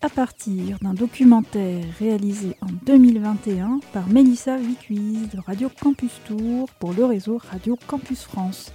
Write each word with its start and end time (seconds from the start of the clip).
à 0.00 0.08
partir 0.08 0.78
d'un 0.80 0.94
documentaire 0.94 1.84
réalisé 1.98 2.56
en 2.60 2.68
2021 2.86 3.80
par 3.92 4.08
Mélissa 4.08 4.56
Vicuise 4.56 5.28
de 5.30 5.40
Radio 5.40 5.68
Campus 5.80 6.20
Tour 6.26 6.68
pour 6.78 6.92
le 6.92 7.04
réseau 7.04 7.40
Radio 7.50 7.76
Campus 7.86 8.22
France. 8.22 8.72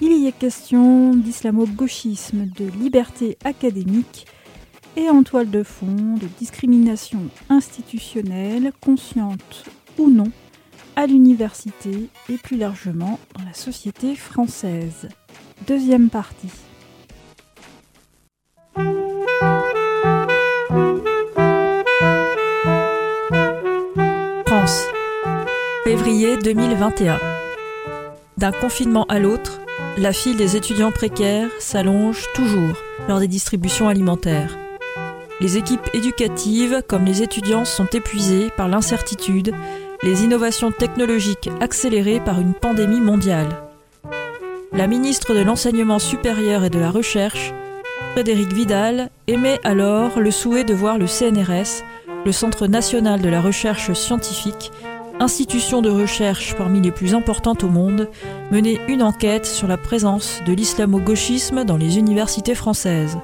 Il 0.00 0.12
y 0.12 0.26
est 0.26 0.32
question 0.32 1.14
d'islamo-gauchisme, 1.14 2.46
de 2.46 2.66
liberté 2.78 3.36
académique 3.44 4.26
et 4.96 5.10
en 5.10 5.22
toile 5.22 5.50
de 5.50 5.62
fond 5.62 6.16
de 6.20 6.26
discrimination 6.38 7.20
institutionnelle, 7.50 8.72
consciente 8.80 9.64
ou 9.98 10.10
non, 10.10 10.30
à 10.96 11.06
l'université 11.06 12.08
et 12.30 12.38
plus 12.38 12.56
largement 12.56 13.18
dans 13.36 13.44
la 13.44 13.54
société 13.54 14.14
française. 14.14 15.08
Deuxième 15.66 16.08
partie. 16.08 16.65
2021. 26.46 27.18
D'un 28.38 28.52
confinement 28.52 29.04
à 29.08 29.18
l'autre, 29.18 29.58
la 29.98 30.12
file 30.12 30.36
des 30.36 30.54
étudiants 30.54 30.92
précaires 30.92 31.48
s'allonge 31.58 32.24
toujours 32.36 32.76
lors 33.08 33.18
des 33.18 33.26
distributions 33.26 33.88
alimentaires. 33.88 34.56
Les 35.40 35.56
équipes 35.56 35.88
éducatives 35.92 36.82
comme 36.86 37.04
les 37.04 37.20
étudiants 37.24 37.64
sont 37.64 37.86
épuisées 37.86 38.50
par 38.56 38.68
l'incertitude, 38.68 39.56
les 40.04 40.22
innovations 40.22 40.70
technologiques 40.70 41.50
accélérées 41.60 42.20
par 42.20 42.40
une 42.40 42.54
pandémie 42.54 43.00
mondiale. 43.00 43.48
La 44.72 44.86
ministre 44.86 45.34
de 45.34 45.40
l'Enseignement 45.40 45.98
supérieur 45.98 46.62
et 46.62 46.70
de 46.70 46.78
la 46.78 46.92
Recherche, 46.92 47.52
Frédéric 48.12 48.52
Vidal, 48.52 49.10
émet 49.26 49.58
alors 49.64 50.20
le 50.20 50.30
souhait 50.30 50.62
de 50.62 50.74
voir 50.74 50.96
le 50.96 51.08
CNRS, 51.08 51.82
le 52.24 52.30
Centre 52.30 52.68
national 52.68 53.20
de 53.20 53.28
la 53.28 53.40
recherche 53.40 53.92
scientifique, 53.94 54.70
institution 55.20 55.82
de 55.82 55.90
recherche 55.90 56.54
parmi 56.56 56.80
les 56.80 56.90
plus 56.90 57.14
importantes 57.14 57.64
au 57.64 57.68
monde, 57.68 58.08
mener 58.50 58.78
une 58.88 59.02
enquête 59.02 59.46
sur 59.46 59.66
la 59.66 59.76
présence 59.76 60.42
de 60.46 60.52
l'islamo-gauchisme 60.52 61.64
dans 61.64 61.76
les 61.76 61.98
universités 61.98 62.54
françaises. 62.54 63.16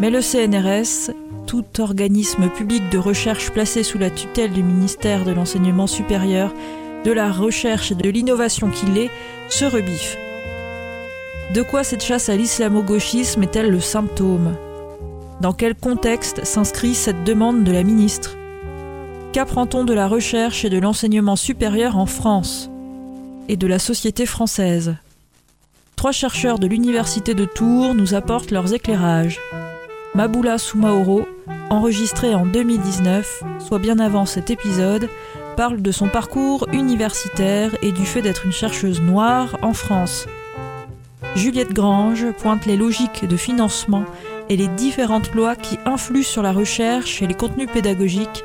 Mais 0.00 0.10
le 0.10 0.20
CNRS, 0.20 1.12
tout 1.46 1.64
organisme 1.80 2.48
public 2.48 2.82
de 2.90 2.98
recherche 2.98 3.50
placé 3.50 3.82
sous 3.82 3.98
la 3.98 4.10
tutelle 4.10 4.52
du 4.52 4.62
ministère 4.62 5.24
de 5.24 5.32
l'Enseignement 5.32 5.86
supérieur, 5.86 6.52
de 7.04 7.12
la 7.12 7.30
recherche 7.30 7.92
et 7.92 7.94
de 7.94 8.08
l'innovation 8.08 8.70
qu'il 8.70 8.98
est, 8.98 9.10
se 9.48 9.64
rebiffe. 9.64 10.16
De 11.54 11.62
quoi 11.62 11.84
cette 11.84 12.02
chasse 12.02 12.28
à 12.28 12.36
l'islamo-gauchisme 12.36 13.42
est-elle 13.42 13.70
le 13.70 13.80
symptôme? 13.80 14.56
Dans 15.40 15.52
quel 15.52 15.74
contexte 15.74 16.44
s'inscrit 16.44 16.94
cette 16.94 17.24
demande 17.24 17.62
de 17.62 17.72
la 17.72 17.82
ministre? 17.82 18.36
Qu'apprend-on 19.36 19.84
de 19.84 19.92
la 19.92 20.08
recherche 20.08 20.64
et 20.64 20.70
de 20.70 20.78
l'enseignement 20.78 21.36
supérieur 21.36 21.98
en 21.98 22.06
France 22.06 22.70
et 23.48 23.58
de 23.58 23.66
la 23.66 23.78
société 23.78 24.24
française? 24.24 24.96
Trois 25.94 26.12
chercheurs 26.12 26.58
de 26.58 26.66
l'Université 26.66 27.34
de 27.34 27.44
Tours 27.44 27.94
nous 27.94 28.14
apportent 28.14 28.50
leurs 28.50 28.72
éclairages. 28.72 29.38
Maboula 30.14 30.56
Soumaoro, 30.56 31.28
enregistré 31.68 32.34
en 32.34 32.46
2019, 32.46 33.42
soit 33.58 33.78
bien 33.78 33.98
avant 33.98 34.24
cet 34.24 34.48
épisode, 34.48 35.10
parle 35.54 35.82
de 35.82 35.92
son 35.92 36.08
parcours 36.08 36.66
universitaire 36.72 37.76
et 37.82 37.92
du 37.92 38.06
fait 38.06 38.22
d'être 38.22 38.46
une 38.46 38.52
chercheuse 38.52 39.02
noire 39.02 39.58
en 39.60 39.74
France. 39.74 40.26
Juliette 41.34 41.74
Grange 41.74 42.24
pointe 42.38 42.64
les 42.64 42.78
logiques 42.78 43.26
de 43.26 43.36
financement 43.36 44.06
et 44.48 44.56
les 44.56 44.68
différentes 44.68 45.34
lois 45.34 45.56
qui 45.56 45.76
influent 45.84 46.22
sur 46.22 46.40
la 46.40 46.52
recherche 46.52 47.20
et 47.20 47.26
les 47.26 47.34
contenus 47.34 47.68
pédagogiques 47.70 48.42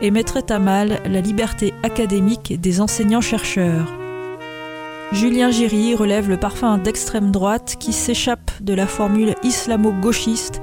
et 0.00 0.10
mettrait 0.10 0.50
à 0.50 0.58
mal 0.58 1.00
la 1.04 1.20
liberté 1.20 1.74
académique 1.82 2.60
des 2.60 2.80
enseignants-chercheurs. 2.80 3.92
Julien 5.12 5.50
Giry 5.50 5.94
relève 5.94 6.28
le 6.28 6.36
parfum 6.36 6.78
d'extrême 6.78 7.32
droite 7.32 7.76
qui 7.80 7.92
s'échappe 7.92 8.52
de 8.60 8.74
la 8.74 8.86
formule 8.86 9.34
islamo-gauchiste 9.42 10.62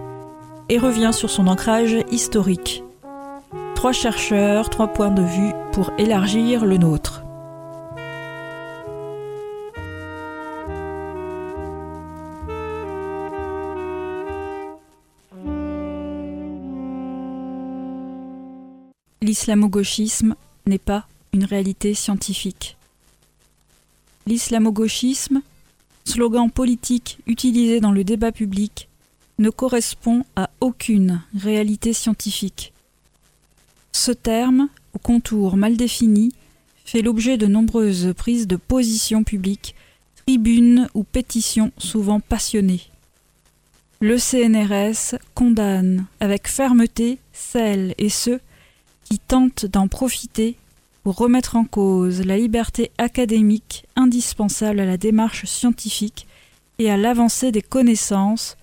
et 0.69 0.77
revient 0.77 1.11
sur 1.11 1.29
son 1.29 1.47
ancrage 1.47 1.97
historique. 2.11 2.83
Trois 3.75 3.91
chercheurs, 3.91 4.69
trois 4.69 4.87
points 4.87 5.11
de 5.11 5.21
vue 5.21 5.51
pour 5.73 5.91
élargir 5.97 6.65
le 6.65 6.77
nôtre. 6.77 7.26
L'islamo-gauchisme 19.27 20.35
n'est 20.67 20.77
pas 20.77 21.05
une 21.33 21.43
réalité 21.43 21.93
scientifique. 21.93 22.77
L'islamo-gauchisme, 24.25 25.41
slogan 26.05 26.49
politique 26.49 27.19
utilisé 27.27 27.81
dans 27.81 27.91
le 27.91 28.05
débat 28.05 28.31
public, 28.31 28.87
ne 29.37 29.49
correspond 29.49 30.23
à 30.37 30.49
aucune 30.61 31.21
réalité 31.37 31.91
scientifique. 31.91 32.71
Ce 33.91 34.13
terme, 34.13 34.69
au 34.93 34.99
contour 34.99 35.57
mal 35.57 35.75
défini, 35.75 36.31
fait 36.85 37.01
l'objet 37.01 37.37
de 37.37 37.47
nombreuses 37.47 38.13
prises 38.15 38.47
de 38.47 38.55
position 38.55 39.25
publiques, 39.25 39.75
tribunes 40.25 40.87
ou 40.93 41.03
pétitions 41.03 41.73
souvent 41.77 42.21
passionnées. 42.21 42.83
Le 43.99 44.17
CNRS 44.17 45.17
condamne 45.35 46.05
avec 46.21 46.47
fermeté 46.47 47.17
celles 47.33 47.93
et 47.97 48.09
ceux 48.09 48.39
qui 49.07 49.19
tentent 49.19 49.65
d'en 49.65 49.87
profiter 49.87 50.57
pour 51.03 51.15
remettre 51.15 51.55
en 51.55 51.63
cause 51.63 52.25
la 52.25 52.37
liberté 52.37 52.91
académique 52.97 53.85
indispensable 53.95 54.81
à 54.81 54.85
la 54.85 54.97
démarche 54.97 55.45
scientifique 55.45 56.27
et 56.79 56.91
à 56.91 56.97
l'avancée 56.97 57.53
des 57.53 57.61
connaissances 57.61 58.57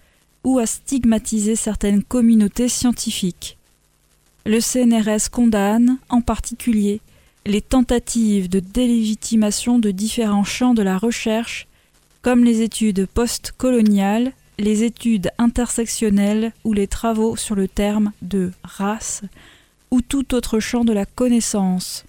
ou 0.45 0.59
à 0.59 0.67
stigmatiser 0.67 1.57
certaines 1.57 2.03
communautés 2.03 2.69
scientifiques. 2.69 3.57
Le 4.45 4.61
CNRS 4.61 5.31
condamne, 5.31 5.97
en 6.11 6.21
particulier, 6.21 7.01
les 7.47 7.63
tentatives 7.63 8.51
de 8.51 8.61
délégitimation 8.61 9.79
de 9.79 9.91
différents 9.91 10.45
champs 10.45 10.75
de 10.75 10.83
la 10.83 10.99
recherche, 10.99 11.67
comme 12.21 12.45
les 12.45 12.61
études 12.61 13.07
post-coloniales, 13.07 14.33
les 14.59 14.83
études 14.85 15.31
intersectionnelles 15.39 16.53
ou 16.65 16.75
les 16.75 16.87
travaux 16.87 17.37
sur 17.37 17.55
le 17.55 17.67
terme 17.67 18.13
de 18.21 18.53
race, 18.63 19.23
ou 19.95 20.03
tout 20.03 20.35
autre 20.35 20.59
champ 20.59 20.85
de 20.85 20.93
la 20.93 21.07
connaissance. 21.07 22.05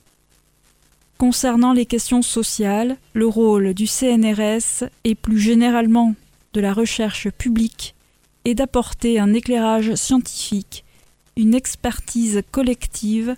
Concernant 1.19 1.71
les 1.71 1.85
questions 1.85 2.23
sociales, 2.23 2.97
le 3.13 3.27
rôle 3.27 3.75
du 3.75 3.85
CNRS 3.85 4.89
et 5.03 5.13
plus 5.13 5.37
généralement 5.37 6.15
de 6.53 6.61
la 6.61 6.73
recherche 6.73 7.29
publique 7.29 7.93
est 8.43 8.55
d'apporter 8.55 9.19
un 9.19 9.35
éclairage 9.35 9.93
scientifique, 9.93 10.83
une 11.37 11.53
expertise 11.53 12.41
collective, 12.49 13.35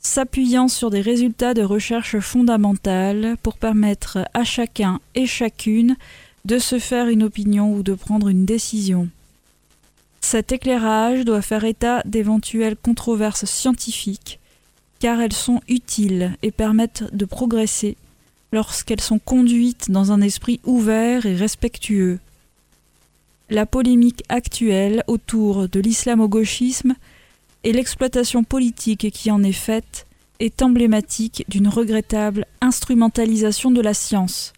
s'appuyant 0.00 0.68
sur 0.68 0.90
des 0.90 1.00
résultats 1.00 1.54
de 1.54 1.62
recherche 1.62 2.18
fondamentale 2.18 3.38
pour 3.42 3.56
permettre 3.56 4.18
à 4.34 4.44
chacun 4.44 5.00
et 5.14 5.24
chacune 5.24 5.96
de 6.44 6.58
se 6.58 6.78
faire 6.78 7.08
une 7.08 7.22
opinion 7.22 7.72
ou 7.74 7.82
de 7.82 7.94
prendre 7.94 8.28
une 8.28 8.44
décision. 8.44 9.08
Cet 10.32 10.50
éclairage 10.50 11.26
doit 11.26 11.42
faire 11.42 11.62
état 11.62 12.00
d'éventuelles 12.06 12.76
controverses 12.76 13.44
scientifiques, 13.44 14.40
car 14.98 15.20
elles 15.20 15.34
sont 15.34 15.60
utiles 15.68 16.34
et 16.40 16.50
permettent 16.50 17.04
de 17.14 17.26
progresser 17.26 17.98
lorsqu'elles 18.50 19.02
sont 19.02 19.18
conduites 19.18 19.90
dans 19.90 20.10
un 20.10 20.22
esprit 20.22 20.58
ouvert 20.64 21.26
et 21.26 21.36
respectueux. 21.36 22.18
La 23.50 23.66
polémique 23.66 24.22
actuelle 24.30 25.04
autour 25.06 25.68
de 25.68 25.80
l'islamo-gauchisme 25.80 26.94
et 27.62 27.74
l'exploitation 27.74 28.42
politique 28.42 29.10
qui 29.10 29.30
en 29.30 29.42
est 29.42 29.52
faite 29.52 30.06
est 30.40 30.62
emblématique 30.62 31.44
d'une 31.48 31.68
regrettable 31.68 32.46
instrumentalisation 32.62 33.70
de 33.70 33.82
la 33.82 33.92
science. 33.92 34.54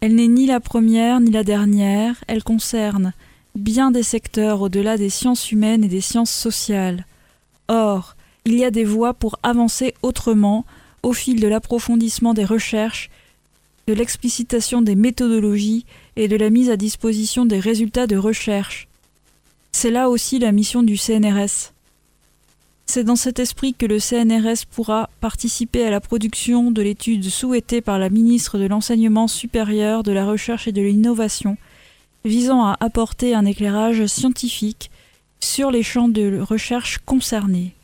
Elle 0.00 0.16
n'est 0.16 0.26
ni 0.26 0.46
la 0.46 0.58
première 0.58 1.20
ni 1.20 1.30
la 1.30 1.44
dernière, 1.44 2.16
elle 2.26 2.42
concerne 2.42 3.12
bien 3.54 3.90
des 3.90 4.02
secteurs 4.02 4.60
au-delà 4.60 4.96
des 4.96 5.10
sciences 5.10 5.50
humaines 5.52 5.84
et 5.84 5.88
des 5.88 6.00
sciences 6.00 6.30
sociales. 6.30 7.06
Or, 7.68 8.16
il 8.44 8.54
y 8.54 8.64
a 8.64 8.70
des 8.70 8.84
voies 8.84 9.14
pour 9.14 9.38
avancer 9.42 9.94
autrement 10.02 10.64
au 11.02 11.12
fil 11.12 11.40
de 11.40 11.48
l'approfondissement 11.48 12.34
des 12.34 12.44
recherches, 12.44 13.10
de 13.86 13.92
l'explicitation 13.92 14.82
des 14.82 14.94
méthodologies 14.94 15.84
et 16.16 16.28
de 16.28 16.36
la 16.36 16.50
mise 16.50 16.70
à 16.70 16.76
disposition 16.76 17.46
des 17.46 17.60
résultats 17.60 18.06
de 18.06 18.16
recherche. 18.16 18.88
C'est 19.72 19.90
là 19.90 20.08
aussi 20.08 20.38
la 20.38 20.52
mission 20.52 20.82
du 20.82 20.96
CNRS. 20.96 21.72
C'est 22.86 23.04
dans 23.04 23.16
cet 23.16 23.38
esprit 23.38 23.74
que 23.74 23.86
le 23.86 23.98
CNRS 23.98 24.66
pourra 24.70 25.08
participer 25.20 25.84
à 25.84 25.90
la 25.90 26.00
production 26.00 26.70
de 26.70 26.82
l'étude 26.82 27.24
souhaitée 27.24 27.80
par 27.80 27.98
la 27.98 28.10
ministre 28.10 28.58
de 28.58 28.66
l'Enseignement 28.66 29.28
supérieur, 29.28 30.02
de 30.02 30.12
la 30.12 30.26
Recherche 30.26 30.68
et 30.68 30.72
de 30.72 30.82
l'Innovation, 30.82 31.56
visant 32.24 32.64
à 32.64 32.76
apporter 32.80 33.34
un 33.34 33.44
éclairage 33.44 34.06
scientifique 34.06 34.90
sur 35.40 35.70
les 35.70 35.82
champs 35.82 36.08
de 36.08 36.40
recherche 36.40 36.98
concernés. 36.98 37.74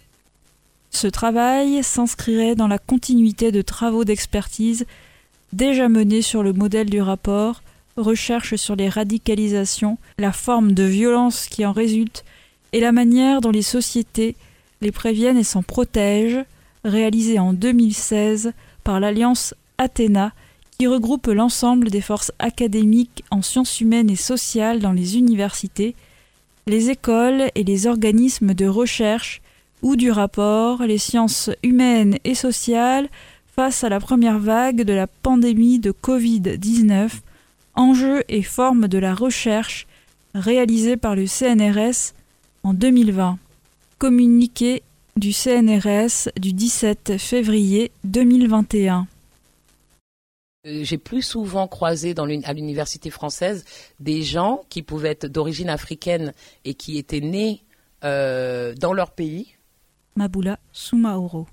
Ce 0.91 1.07
travail 1.07 1.83
s'inscrirait 1.83 2.55
dans 2.55 2.69
la 2.69 2.79
continuité 2.79 3.53
de 3.53 3.63
travaux 3.63 4.05
d'expertise 4.05 4.87
déjà 5.53 5.89
menés 5.89 6.23
sur 6.23 6.43
le 6.43 6.53
modèle 6.53 6.91
du 6.91 7.01
rapport 7.01 7.63
Recherche 7.97 8.55
sur 8.55 8.77
les 8.77 8.89
radicalisations, 8.89 9.99
la 10.19 10.31
forme 10.31 10.71
de 10.71 10.85
violence 10.85 11.47
qui 11.47 11.67
en 11.67 11.73
résulte 11.73 12.25
et 12.73 12.79
la 12.79 12.93
manière 12.93 13.41
dont 13.41 13.51
les 13.51 13.63
sociétés 13.63 14.37
les 14.81 14.93
préviennent 14.93 15.37
et 15.37 15.43
s'en 15.43 15.63
protègent, 15.65 16.45
réalisé 16.85 17.41
en 17.41 17.53
2016 17.53 18.53
par 18.85 19.01
l'Alliance 19.01 19.53
Athéna 19.79 20.33
qui 20.79 20.87
regroupe 20.87 21.27
l'ensemble 21.27 21.91
des 21.91 22.01
forces 22.01 22.31
académiques 22.39 23.25
en 23.33 23.43
sciences 23.43 23.81
humaines 23.81 24.11
et 24.11 24.17
sociales 24.17 24.79
dans 24.79 24.93
les 24.93 25.19
universités, 25.19 25.97
les 26.69 26.91
écoles 26.91 27.51
et 27.57 27.65
les 27.65 27.89
organismes 27.89 28.55
de 28.55 28.67
recherche 28.67 29.43
ou 29.83 29.97
du 29.97 30.13
rapport 30.13 30.85
les 30.85 30.99
sciences 30.99 31.51
humaines 31.65 32.19
et 32.23 32.37
sociales 32.37 33.09
face 33.57 33.83
à 33.83 33.89
la 33.89 33.99
première 33.99 34.39
vague 34.39 34.83
de 34.83 34.93
la 34.93 35.09
pandémie 35.09 35.81
de 35.81 35.91
Covid-19, 35.91 37.11
enjeux 37.75 38.23
et 38.29 38.45
formes 38.45 38.87
de 38.87 38.99
la 38.99 39.17
recherche 39.17 39.89
réalisée 40.37 40.97
par 40.97 41.17
le 41.17 41.27
CNRS 41.27 42.15
en 42.63 42.73
2020. 42.73 43.39
Communiqué 43.99 44.85
du 45.17 45.33
CNRS 45.33 46.31
du 46.39 46.53
17 46.53 47.19
février 47.19 47.91
2021. 48.05 49.09
Euh, 50.67 50.81
j'ai 50.83 50.99
plus 50.99 51.23
souvent 51.23 51.69
croisé 51.69 52.15
dans 52.15 52.25
à 52.25 52.53
l'université 52.53 53.11
française 53.11 53.65
des 54.01 54.23
gens 54.23 54.63
qui 54.69 54.83
pouvaient 54.83 55.11
être 55.11 55.27
d'origine 55.27 55.69
africaine 55.69 56.33
et 56.65 56.75
qui 56.75 56.99
étaient 56.99 57.21
nés 57.21 57.65
euh, 58.05 58.75
dans 58.75 58.93
leur 58.93 59.13
pays. 59.13 59.55
Maboula 60.17 60.59
Soumaoro. 60.73 61.47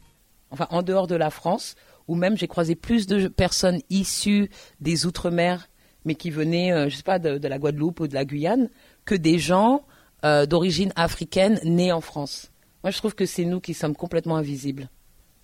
Enfin, 0.49 0.67
en 0.71 0.81
dehors 0.81 1.07
de 1.07 1.15
la 1.15 1.29
France, 1.29 1.75
ou 2.07 2.15
même 2.15 2.37
j'ai 2.37 2.47
croisé 2.47 2.75
plus 2.75 3.07
de 3.07 3.27
personnes 3.27 3.79
issues 3.89 4.49
des 4.79 5.05
Outre-mer, 5.05 5.67
mais 6.03 6.15
qui 6.15 6.29
venaient, 6.29 6.69
je 6.69 6.75
euh, 6.75 6.89
je 6.89 6.95
sais 6.95 7.03
pas, 7.03 7.19
de, 7.19 7.47
la 7.47 7.59
Guadeloupe 7.59 7.99
ou 7.99 8.07
de 8.07 8.13
la 8.13 8.25
Guyane, 8.25 8.69
que 9.05 9.15
des 9.15 9.39
gens 9.39 9.83
euh, 10.23 10.45
d'origine 10.45 10.93
africaine 10.95 11.59
nés 11.63 11.91
en 11.91 12.01
France. 12.01 12.51
Moi, 12.83 12.91
je 12.91 12.97
trouve 12.97 13.15
que 13.15 13.25
c'est 13.25 13.45
nous 13.45 13.59
qui 13.59 13.73
sommes 13.73 13.95
complètement 13.95 14.37
invisibles. 14.37 14.89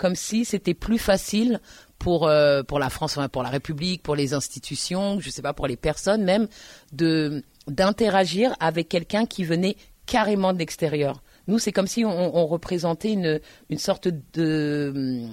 Comme 0.02 0.16
si 0.16 0.46
c'était 0.46 0.74
plus 0.74 0.98
facile 0.98 1.60
pour, 2.00 2.28
euh, 2.28 2.64
pour 2.64 2.80
la 2.80 2.90
France, 2.90 3.20
pour 3.32 3.44
la 3.44 3.50
République, 3.50 4.02
pour 4.02 4.16
les 4.16 4.34
institutions, 4.34 5.20
je 5.20 5.28
ne 5.28 5.32
sais 5.32 5.44
pas, 5.44 5.54
pour 5.54 5.68
les 5.68 5.78
personnes 5.78 6.24
même, 6.24 6.48
de 6.92 7.44
d'interagir 7.68 8.56
avec 8.60 8.90
quelqu'un 8.90 9.28
qui 9.28 9.44
venait 9.44 9.76
carrément 10.08 10.54
de 10.54 10.58
l'extérieur. 10.58 11.22
Nous, 11.46 11.60
c'est 11.60 11.72
comme 11.72 11.86
si 11.86 12.04
on, 12.04 12.48
représentait 12.48 13.14
une, 13.14 13.40
une 13.70 13.78
sorte 13.78 14.08
de 14.34 15.28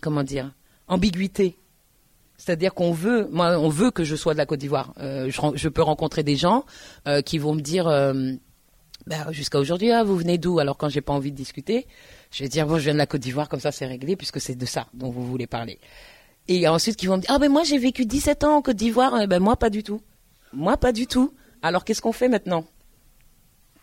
comment 0.00 0.22
dire 0.22 0.54
ambiguïté. 0.88 1.58
C'est-à-dire 2.38 2.72
qu'on 2.72 2.92
veut, 2.92 3.28
moi, 3.30 3.58
on 3.58 3.68
veut 3.68 3.90
que 3.90 4.04
je 4.04 4.16
sois 4.16 4.32
de 4.32 4.38
la 4.38 4.46
Côte 4.46 4.60
d'Ivoire. 4.60 4.94
Euh, 5.00 5.30
je, 5.30 5.68
peux 5.68 5.82
rencontrer 5.82 6.22
des 6.22 6.36
gens 6.36 6.64
euh, 7.06 7.20
qui 7.20 7.36
vont 7.36 7.54
me 7.54 7.60
dire, 7.60 7.84
bah, 9.06 9.30
jusqu'à 9.32 9.58
aujourd'hui, 9.58 9.90
ah, 9.92 10.02
vous 10.02 10.16
venez 10.16 10.38
d'où? 10.38 10.58
Alors 10.58 10.78
quand 10.78 10.88
j'ai 10.88 11.02
pas 11.02 11.12
envie 11.12 11.30
de 11.30 11.36
discuter, 11.36 11.86
je 12.34 12.42
vais 12.42 12.48
dire, 12.48 12.66
bon, 12.66 12.78
je 12.78 12.84
viens 12.84 12.94
de 12.94 12.98
la 12.98 13.06
Côte 13.06 13.20
d'Ivoire, 13.20 13.48
comme 13.48 13.60
ça 13.60 13.70
c'est 13.70 13.86
réglé, 13.86 14.16
puisque 14.16 14.40
c'est 14.40 14.56
de 14.56 14.66
ça 14.66 14.88
dont 14.92 15.08
vous 15.08 15.24
voulez 15.24 15.46
parler. 15.46 15.78
Et 16.48 16.66
ensuite, 16.66 16.96
qui 16.96 17.06
vont 17.06 17.16
me 17.16 17.20
dire, 17.20 17.30
ah 17.32 17.38
ben 17.38 17.50
moi 17.50 17.62
j'ai 17.62 17.78
vécu 17.78 18.06
17 18.06 18.42
ans 18.42 18.56
en 18.56 18.62
Côte 18.62 18.76
d'Ivoire, 18.76 19.20
eh 19.22 19.28
ben 19.28 19.38
moi 19.38 19.56
pas 19.56 19.70
du 19.70 19.84
tout. 19.84 20.00
Moi 20.52 20.76
pas 20.76 20.90
du 20.90 21.06
tout. 21.06 21.32
Alors 21.62 21.84
qu'est-ce 21.84 22.02
qu'on 22.02 22.12
fait 22.12 22.28
maintenant? 22.28 22.66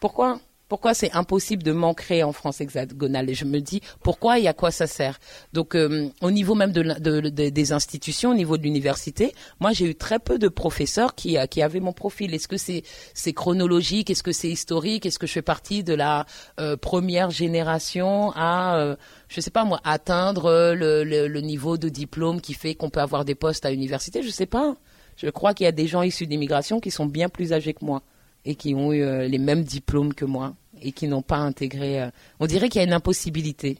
Pourquoi? 0.01 0.41
Pourquoi 0.71 0.93
c'est 0.93 1.11
impossible 1.11 1.63
de 1.63 1.73
m'ancrer 1.73 2.23
en 2.23 2.31
France 2.31 2.61
hexagonale 2.61 3.29
Et 3.29 3.33
je 3.33 3.43
me 3.43 3.59
dis, 3.59 3.81
pourquoi 4.03 4.39
et 4.39 4.47
à 4.47 4.53
quoi 4.53 4.71
ça 4.71 4.87
sert 4.87 5.19
Donc, 5.51 5.75
euh, 5.75 6.07
au 6.21 6.31
niveau 6.31 6.55
même 6.55 6.71
de, 6.71 7.27
des 7.27 7.73
institutions, 7.73 8.29
au 8.29 8.35
niveau 8.35 8.55
de 8.55 8.63
l'université, 8.63 9.35
moi, 9.59 9.73
j'ai 9.73 9.89
eu 9.89 9.95
très 9.95 10.17
peu 10.17 10.39
de 10.39 10.47
professeurs 10.47 11.13
qui, 11.13 11.37
euh, 11.37 11.45
avaient 11.61 11.81
mon 11.81 11.91
profil. 11.91 12.33
Est-ce 12.33 12.47
que 12.47 12.55
c'est 12.55 12.83
c'est 13.13 13.33
chronologique 13.33 14.09
Est-ce 14.09 14.23
que 14.23 14.31
c'est 14.31 14.47
historique 14.47 15.05
Est-ce 15.05 15.19
que 15.19 15.27
je 15.27 15.33
fais 15.33 15.41
partie 15.41 15.83
de 15.83 15.93
la 15.93 16.25
euh, 16.61 16.77
première 16.77 17.31
génération 17.31 18.31
à, 18.31 18.77
euh, 18.77 18.95
je 19.27 19.41
sais 19.41 19.51
pas 19.51 19.65
moi, 19.65 19.81
atteindre 19.83 20.73
le, 20.73 21.03
le, 21.03 21.41
niveau 21.41 21.75
de 21.75 21.89
diplôme 21.89 22.39
qui 22.39 22.53
fait 22.53 22.75
qu'on 22.75 22.89
peut 22.89 23.01
avoir 23.01 23.25
des 23.25 23.35
postes 23.35 23.65
à 23.65 23.71
l'université? 23.71 24.23
Je 24.23 24.29
sais 24.29 24.45
pas. 24.45 24.77
Je 25.17 25.29
crois 25.29 25.53
qu'il 25.53 25.65
y 25.65 25.67
a 25.67 25.73
des 25.73 25.87
gens 25.87 26.01
issus 26.01 26.27
d'immigration 26.27 26.79
qui 26.79 26.91
sont 26.91 27.07
bien 27.07 27.27
plus 27.27 27.51
âgés 27.51 27.73
que 27.73 27.83
moi 27.83 28.03
et 28.45 28.55
qui 28.55 28.73
ont 28.73 28.93
eu 28.93 29.27
les 29.27 29.37
mêmes 29.37 29.65
diplômes 29.65 30.13
que 30.13 30.23
moi 30.23 30.55
et 30.81 30.91
qui 30.91 31.07
n'ont 31.07 31.21
pas 31.21 31.37
intégré. 31.37 32.01
Euh, 32.01 32.09
on 32.39 32.47
dirait 32.47 32.69
qu'il 32.69 32.79
y 32.79 32.83
a 32.83 32.87
une 32.87 32.93
impossibilité. 32.93 33.77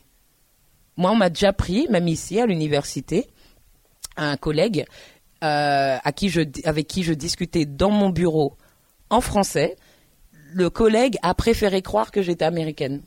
Moi, 0.98 1.12
on 1.12 1.16
m'a 1.16 1.30
déjà 1.30 1.54
pris, 1.54 1.88
même 1.90 2.08
ici 2.08 2.40
à 2.40 2.46
l'université, 2.46 3.28
un 4.18 4.38
collègue 4.38 4.86
euh, 5.44 5.98
à 6.04 6.12
qui 6.12 6.30
je, 6.30 6.42
avec 6.66 6.88
qui 6.88 7.04
je 7.04 7.14
discutais 7.14 7.66
dans 7.66 7.92
mon 7.92 8.10
bureau 8.10 8.58
en 9.10 9.22
français. 9.22 9.76
Le 10.54 10.70
collègue 10.70 11.18
a 11.22 11.34
préféré 11.34 11.82
croire 11.82 12.12
que 12.12 12.22
j'étais 12.22 12.46
américaine. 12.46 13.02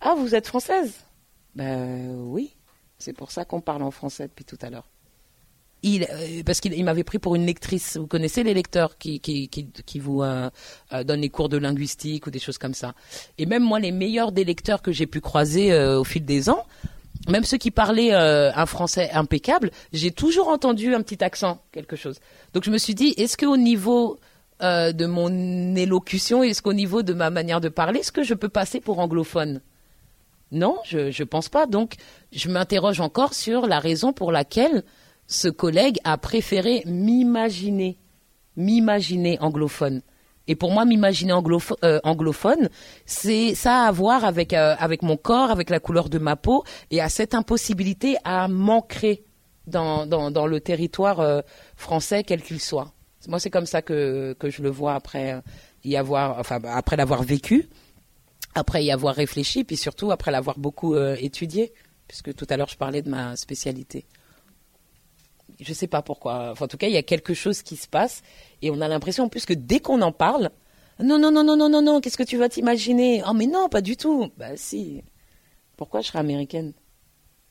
Ah, 0.00 0.14
vous 0.16 0.34
êtes 0.34 0.46
française? 0.46 1.04
Ben 1.54 2.14
oui, 2.26 2.54
c'est 2.98 3.14
pour 3.14 3.32
ça 3.32 3.44
qu'on 3.44 3.60
parle 3.60 3.82
en 3.82 3.90
français 3.90 4.28
depuis 4.28 4.44
tout 4.44 4.58
à 4.60 4.70
l'heure 4.70 4.88
euh, 5.84 6.42
parce 6.44 6.60
qu'il 6.60 6.84
m'avait 6.84 7.04
pris 7.04 7.18
pour 7.18 7.34
une 7.34 7.46
lectrice. 7.46 7.96
Vous 7.96 8.06
connaissez 8.06 8.42
les 8.42 8.54
lecteurs 8.54 8.98
qui 8.98 9.50
vous 10.00 10.22
euh, 10.22 10.50
euh, 10.92 11.04
donnent 11.04 11.20
les 11.20 11.28
cours 11.28 11.48
de 11.48 11.56
linguistique 11.56 12.26
ou 12.26 12.30
des 12.30 12.38
choses 12.38 12.58
comme 12.58 12.74
ça. 12.74 12.94
Et 13.38 13.46
même 13.46 13.62
moi, 13.62 13.78
les 13.78 13.92
meilleurs 13.92 14.32
des 14.32 14.44
lecteurs 14.44 14.82
que 14.82 14.92
j'ai 14.92 15.06
pu 15.06 15.20
croiser 15.20 15.74
au 15.74 16.04
fil 16.04 16.24
des 16.24 16.50
ans, 16.50 16.64
même 17.28 17.44
ceux 17.44 17.58
qui 17.58 17.70
parlaient 17.70 18.12
un 18.12 18.66
français 18.66 19.10
impeccable, 19.12 19.70
j'ai 19.92 20.10
toujours 20.10 20.48
entendu 20.48 20.94
un 20.94 21.02
petit 21.02 21.22
accent, 21.22 21.60
quelque 21.72 21.96
chose. 21.96 22.18
Donc 22.54 22.64
je 22.64 22.70
me 22.70 22.78
suis 22.78 22.94
dit, 22.94 23.14
est-ce 23.16 23.36
qu'au 23.36 23.56
niveau 23.56 24.18
de 24.60 25.06
mon 25.06 25.76
élocution, 25.76 26.42
est-ce 26.42 26.62
qu'au 26.62 26.72
niveau 26.72 27.02
de 27.02 27.12
ma 27.12 27.30
manière 27.30 27.60
de 27.60 27.68
parler, 27.68 28.00
est-ce 28.00 28.12
que 28.12 28.24
je 28.24 28.34
peux 28.34 28.48
passer 28.48 28.80
pour 28.80 28.98
anglophone? 28.98 29.60
Non, 30.50 30.78
je 30.84 30.98
ne 31.06 31.24
pense 31.24 31.48
pas. 31.48 31.66
Donc 31.66 31.94
je 32.32 32.48
m'interroge 32.48 33.00
encore 33.00 33.34
sur 33.34 33.66
la 33.66 33.78
raison 33.78 34.12
pour 34.12 34.32
laquelle 34.32 34.82
ce 35.28 35.48
collègue 35.48 35.98
a 36.04 36.16
préféré 36.16 36.82
m'imaginer, 36.86 37.98
m'imaginer 38.56 39.38
anglophone. 39.40 40.02
Et 40.48 40.56
pour 40.56 40.72
moi, 40.72 40.86
m'imaginer 40.86 41.34
euh, 41.34 42.00
anglophone, 42.02 42.70
c'est 43.04 43.54
ça 43.54 43.82
à 43.82 43.92
voir 43.92 44.24
avec 44.24 44.54
euh, 44.54 44.74
avec 44.78 45.02
mon 45.02 45.18
corps, 45.18 45.50
avec 45.50 45.68
la 45.68 45.78
couleur 45.78 46.08
de 46.08 46.18
ma 46.18 46.36
peau, 46.36 46.64
et 46.90 47.02
à 47.02 47.10
cette 47.10 47.34
impossibilité 47.34 48.16
à 48.24 48.48
m'ancrer 48.48 49.22
dans, 49.66 50.06
dans, 50.06 50.46
le 50.46 50.60
territoire 50.60 51.20
euh, 51.20 51.42
français, 51.76 52.24
quel 52.24 52.40
qu'il 52.40 52.58
soit. 52.58 52.94
Moi, 53.28 53.38
c'est 53.38 53.50
comme 53.50 53.66
ça 53.66 53.82
que, 53.82 54.34
que 54.38 54.48
je 54.48 54.62
le 54.62 54.70
vois 54.70 54.94
après 54.94 55.42
y 55.84 55.96
avoir, 55.96 56.38
enfin 56.38 56.58
après 56.64 56.96
l'avoir 56.96 57.22
vécu, 57.22 57.68
après 58.54 58.82
y 58.82 58.90
avoir 58.90 59.14
réfléchi, 59.14 59.64
puis 59.64 59.76
surtout 59.76 60.10
après 60.10 60.30
l'avoir 60.30 60.58
beaucoup 60.58 60.96
étudié, 60.96 61.74
puisque 62.06 62.34
tout 62.34 62.46
à 62.48 62.56
l'heure 62.56 62.70
je 62.70 62.78
parlais 62.78 63.02
de 63.02 63.10
ma 63.10 63.36
spécialité 63.36 64.06
je 65.60 65.72
sais 65.72 65.86
pas 65.86 66.02
pourquoi. 66.02 66.54
en 66.58 66.68
tout 66.68 66.76
cas, 66.76 66.86
il 66.86 66.92
y 66.92 66.98
a 66.98 67.02
quelque 67.02 67.34
chose 67.34 67.62
qui 67.62 67.76
se 67.76 67.88
passe 67.88 68.22
et 68.62 68.70
on 68.70 68.80
a 68.80 68.88
l'impression 68.88 69.24
en 69.24 69.28
plus 69.28 69.46
que 69.46 69.54
dès 69.54 69.80
qu'on 69.80 70.02
en 70.02 70.12
parle, 70.12 70.50
non, 71.00 71.18
non, 71.18 71.30
non, 71.30 71.44
non, 71.44 71.56
non, 71.56 71.68
non, 71.68 71.82
non, 71.82 72.00
qu'est-ce 72.00 72.16
que 72.16 72.24
tu 72.24 72.36
vas 72.36 72.48
t'imaginer? 72.48 73.22
Oh, 73.28 73.32
mais 73.32 73.46
non, 73.46 73.68
pas 73.68 73.80
du 73.80 73.96
tout. 73.96 74.30
Bah 74.36 74.56
si. 74.56 75.02
Pourquoi 75.76 76.00
je 76.00 76.08
serais 76.08 76.18
américaine? 76.18 76.72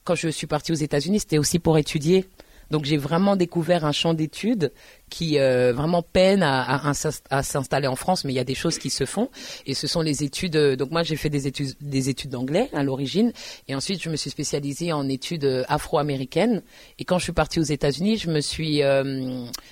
Quand 0.03 0.15
je 0.15 0.27
suis 0.27 0.47
partie 0.47 0.73
aux 0.73 0.75
États-Unis, 0.75 1.21
c'était 1.21 1.37
aussi 1.37 1.59
pour 1.59 1.77
étudier. 1.77 2.25
Donc 2.71 2.83
j'ai 2.83 2.97
vraiment 2.97 3.37
découvert 3.37 3.85
un 3.85 3.93
champ 3.93 4.13
d'études 4.13 4.73
qui 5.09 5.39
euh, 5.39 5.73
vraiment 5.73 6.01
peinent 6.01 6.43
à, 6.43 6.93
s'installer 7.43 7.87
en 7.87 7.95
France, 7.95 8.25
mais 8.25 8.33
il 8.33 8.35
y 8.35 8.39
a 8.39 8.43
des 8.43 8.55
choses 8.55 8.77
qui 8.77 8.89
se 8.89 9.05
font. 9.05 9.29
Et 9.65 9.73
ce 9.73 9.87
sont 9.87 10.01
les 10.01 10.23
études. 10.23 10.55
Euh, 10.55 10.75
donc 10.75 10.91
moi, 10.91 11.03
j'ai 11.03 11.15
fait 11.15 11.29
des 11.29 11.47
études, 11.47 11.73
des 11.81 12.09
études 12.09 12.31
d'anglais 12.31 12.69
à 12.73 12.83
l'origine, 12.83 13.31
et 13.67 13.75
ensuite 13.75 14.01
je 14.01 14.09
me 14.09 14.15
suis 14.15 14.29
spécialisée 14.29 14.91
en 14.91 15.07
études 15.07 15.45
euh, 15.45 15.63
afro-américaines. 15.67 16.61
Et 16.99 17.05
quand 17.05 17.19
je 17.19 17.23
suis 17.23 17.33
partie 17.33 17.59
aux 17.59 17.63
États-Unis, 17.63 18.17
je 18.17 18.29
me 18.29 18.41
suis 18.41 18.81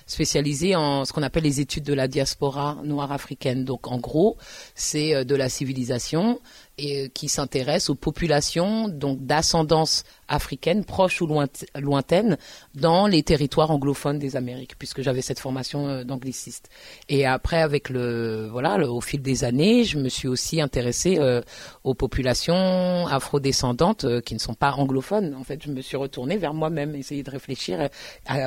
spécialisée 0.05 0.75
en 0.75 1.05
ce 1.05 1.13
qu'on 1.13 1.23
appelle 1.23 1.43
les 1.43 1.59
études 1.59 1.83
de 1.83 1.93
la 1.93 2.07
diaspora 2.07 2.77
noire 2.83 3.11
africaine. 3.11 3.65
Donc 3.65 3.87
en 3.87 3.97
gros, 3.97 4.37
c'est 4.73 5.25
de 5.25 5.35
la 5.35 5.49
civilisation 5.49 6.39
et 6.77 7.09
qui 7.09 7.29
s'intéresse 7.29 7.89
aux 7.89 7.95
populations 7.95 8.89
donc 8.89 9.25
d'ascendance 9.25 10.03
africaine, 10.27 10.83
proche 10.83 11.21
ou 11.21 11.27
lointaine, 11.75 12.37
dans 12.73 13.07
les 13.07 13.23
territoires 13.23 13.71
anglophones 13.71 14.19
des 14.19 14.35
Amériques, 14.35 14.77
puisque 14.77 15.01
j'avais 15.01 15.21
cette 15.25 15.39
formation 15.39 15.87
euh, 15.87 16.03
d'angliciste. 16.03 16.69
Et 17.09 17.25
après, 17.25 17.61
avec 17.61 17.89
le 17.89 18.47
voilà, 18.51 18.77
au 18.89 19.01
fil 19.01 19.21
des 19.21 19.43
années, 19.43 19.83
je 19.83 19.97
me 19.97 20.09
suis 20.09 20.27
aussi 20.27 20.61
intéressée 20.61 21.17
euh, 21.19 21.41
aux 21.83 21.93
populations 21.93 23.07
afrodescendantes 23.07 24.05
euh, 24.05 24.21
qui 24.21 24.33
ne 24.33 24.39
sont 24.39 24.53
pas 24.53 24.71
anglophones. 24.71 25.35
En 25.35 25.43
fait, 25.43 25.61
je 25.63 25.71
me 25.71 25.81
suis 25.81 25.97
retournée 25.97 26.37
vers 26.37 26.53
moi-même, 26.53 26.95
essayer 26.95 27.23
de 27.23 27.31
réfléchir 27.31 27.89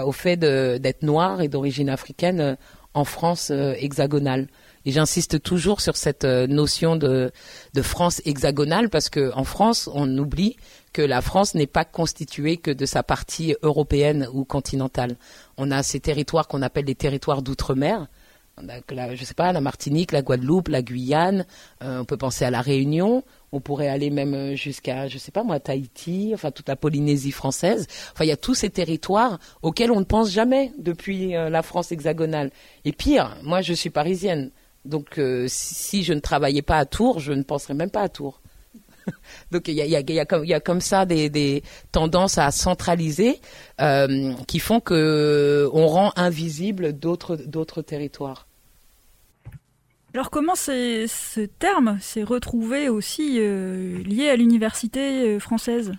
au 0.04 0.12
fait 0.12 0.36
d'être 0.36 1.02
noire 1.02 1.40
et 1.40 1.48
d'origine 1.48 1.88
africaine 1.88 2.56
en 2.94 3.04
France 3.04 3.50
hexagonale. 3.50 4.48
Et 4.88 4.90
j'insiste 4.90 5.42
toujours 5.42 5.82
sur 5.82 5.98
cette 5.98 6.24
euh, 6.24 6.46
notion 6.46 6.96
de, 6.96 7.30
France 7.82 8.22
hexagonale 8.24 8.88
parce 8.88 9.10
que 9.10 9.30
en 9.34 9.44
France, 9.44 9.90
on 9.92 10.08
oublie 10.16 10.56
que 10.94 11.02
la 11.02 11.20
France 11.20 11.54
n'est 11.54 11.66
pas 11.66 11.84
constituée 11.84 12.56
que 12.56 12.70
de 12.70 12.86
sa 12.86 13.02
partie 13.02 13.54
européenne 13.60 14.26
ou 14.32 14.46
continentale. 14.46 15.16
On 15.58 15.70
a 15.70 15.82
ces 15.82 16.00
territoires 16.00 16.48
qu'on 16.48 16.62
appelle 16.62 16.86
les 16.86 16.94
territoires 16.94 17.42
d'outre-mer. 17.42 18.06
La, 18.90 19.14
je 19.14 19.24
sais 19.26 19.34
pas, 19.34 19.52
la 19.52 19.60
Martinique, 19.60 20.10
la 20.10 20.22
Guadeloupe, 20.22 20.68
la 20.68 20.80
Guyane. 20.80 21.44
Euh, 21.84 22.00
on 22.00 22.06
peut 22.06 22.16
penser 22.16 22.46
à 22.46 22.50
la 22.50 22.62
Réunion. 22.62 23.24
On 23.52 23.60
pourrait 23.60 23.88
aller 23.88 24.08
même 24.08 24.32
euh, 24.32 24.54
jusqu'à, 24.54 25.06
je 25.06 25.18
sais 25.18 25.32
pas 25.32 25.42
moi, 25.42 25.60
Tahiti, 25.60 26.30
enfin 26.32 26.50
toute 26.50 26.66
la 26.66 26.76
Polynésie 26.76 27.30
française. 27.30 27.88
Enfin, 28.14 28.24
il 28.24 28.28
y 28.28 28.32
a 28.32 28.38
tous 28.38 28.54
ces 28.54 28.70
territoires 28.70 29.38
auxquels 29.60 29.92
on 29.92 30.00
ne 30.00 30.06
pense 30.06 30.30
jamais 30.30 30.72
depuis 30.78 31.32
la 31.32 31.62
France 31.62 31.92
hexagonale. 31.92 32.50
Et 32.86 32.92
pire, 32.92 33.36
moi, 33.42 33.60
je 33.60 33.74
suis 33.74 33.90
parisienne. 33.90 34.50
Donc, 34.88 35.18
euh, 35.18 35.44
si, 35.48 36.02
je 36.02 36.14
ne 36.14 36.20
travaillais 36.20 36.62
pas 36.62 36.78
à 36.78 36.86
Tours, 36.86 37.20
je 37.20 37.32
ne 37.32 37.42
penserais 37.42 37.74
même 37.74 37.90
pas 37.90 38.00
à 38.00 38.08
Tours. 38.08 38.40
Donc, 39.52 39.68
il 39.68 39.74
y 39.74 40.14
a, 40.14 40.60
comme, 40.60 40.80
ça 40.80 41.04
des, 41.04 41.62
tendances 41.92 42.38
à 42.38 42.50
centraliser 42.50 43.38
euh, 43.80 44.32
qui 44.46 44.58
font 44.58 44.80
que 44.80 45.68
on 45.74 45.86
rend 45.86 46.12
invisible 46.16 46.94
d'autres 46.94 47.82
territoires. 47.82 48.46
Alors 50.14 50.30
comment 50.30 50.54
ce 50.54 51.44
terme 51.44 51.98
s'est 52.00 52.22
retrouvé 52.22 52.88
aussi 52.88 53.36
euh, 53.38 54.02
lié 54.02 54.30
à 54.30 54.36
l'université 54.36 55.38
française? 55.38 55.92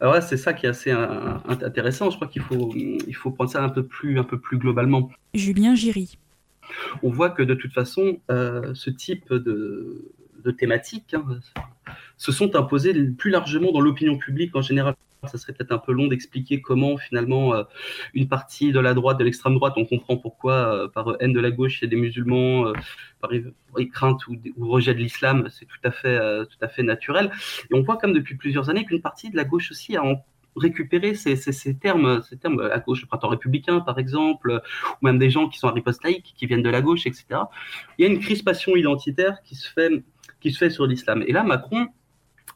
Alors 0.00 0.22
c'est 0.22 0.36
ça 0.36 0.52
qui 0.52 0.66
est 0.66 0.68
assez 0.68 0.92
intéressant. 0.92 2.10
Je 2.10 2.16
crois 2.16 2.28
qu'il 2.28 2.42
faut, 2.42 2.72
il 2.74 3.14
faut 3.14 3.32
prendre 3.32 3.50
ça 3.50 3.62
un 3.62 3.68
peu 3.68 3.84
plus, 3.84 4.18
un 4.18 4.24
peu 4.24 4.38
plus 4.38 4.58
globalement. 4.58 5.10
Julien 5.34 5.74
Giry 5.74 6.18
on 7.02 7.10
voit 7.10 7.30
que 7.30 7.42
de 7.42 7.54
toute 7.54 7.72
façon, 7.72 8.20
euh, 8.30 8.74
ce 8.74 8.90
type 8.90 9.32
de, 9.32 10.10
thématiques 10.58 11.14
hein, 11.14 11.24
se 12.16 12.32
sont 12.32 12.54
imposées 12.54 12.92
plus 13.10 13.30
largement 13.30 13.72
dans 13.72 13.80
l'opinion 13.80 14.18
publique 14.18 14.54
en 14.54 14.62
général. 14.62 14.94
Ça 15.26 15.38
serait 15.38 15.54
peut-être 15.54 15.72
un 15.72 15.78
peu 15.78 15.92
long 15.92 16.06
d'expliquer 16.06 16.60
comment 16.60 16.98
finalement 16.98 17.54
euh, 17.54 17.62
une 18.12 18.28
partie 18.28 18.72
de 18.72 18.78
la 18.78 18.92
droite, 18.92 19.18
de 19.18 19.24
l'extrême 19.24 19.54
droite, 19.54 19.72
on 19.78 19.86
comprend 19.86 20.18
pourquoi 20.18 20.52
euh, 20.52 20.88
par 20.88 21.16
haine 21.18 21.32
de 21.32 21.40
la 21.40 21.50
gauche 21.50 21.82
a 21.82 21.86
des 21.86 21.96
musulmans, 21.96 22.70
par 23.22 23.30
crainte 23.90 24.26
ou, 24.28 24.36
rejet 24.58 24.92
de 24.92 24.98
l'islam, 24.98 25.48
c'est 25.48 25.64
tout 25.64 25.78
à 25.82 25.90
fait 25.90 26.18
tout 26.44 26.58
à 26.60 26.68
fait 26.68 26.82
naturel. 26.82 27.30
Et 27.70 27.74
on 27.74 27.80
voit 27.80 27.96
comme 27.96 28.12
depuis 28.12 28.34
plusieurs 28.34 28.68
années 28.68 28.84
qu'une 28.84 29.00
partie 29.00 29.30
de 29.30 29.36
la 29.36 29.44
gauche 29.44 29.70
aussi 29.70 29.96
a 29.96 30.04
en 30.04 30.22
récupérer 30.56 31.14
ces, 31.14 31.36
termes, 31.78 32.22
ces 32.22 32.36
termes 32.36 32.60
à 32.60 32.78
gauche, 32.78 33.02
le 33.02 33.06
printemps 33.06 33.28
républicain 33.28 33.80
par 33.80 33.98
exemple, 33.98 34.62
ou 35.00 35.06
même 35.06 35.18
des 35.18 35.30
gens 35.30 35.48
qui 35.48 35.58
sont 35.58 35.68
à 35.68 35.74
qui 35.74 36.46
viennent 36.46 36.62
de 36.62 36.70
la 36.70 36.82
gauche, 36.82 37.06
etc. 37.06 37.24
Il 37.98 38.06
y 38.06 38.08
a 38.08 38.12
une 38.12 38.20
crispation 38.20 38.76
identitaire 38.76 39.42
qui 39.42 39.54
se 39.54 39.70
fait, 39.70 39.90
qui 40.40 40.50
se 40.52 40.58
fait 40.58 40.70
sur 40.70 40.86
l'islam. 40.86 41.24
Et 41.26 41.32
là, 41.32 41.42
Macron 41.42 41.88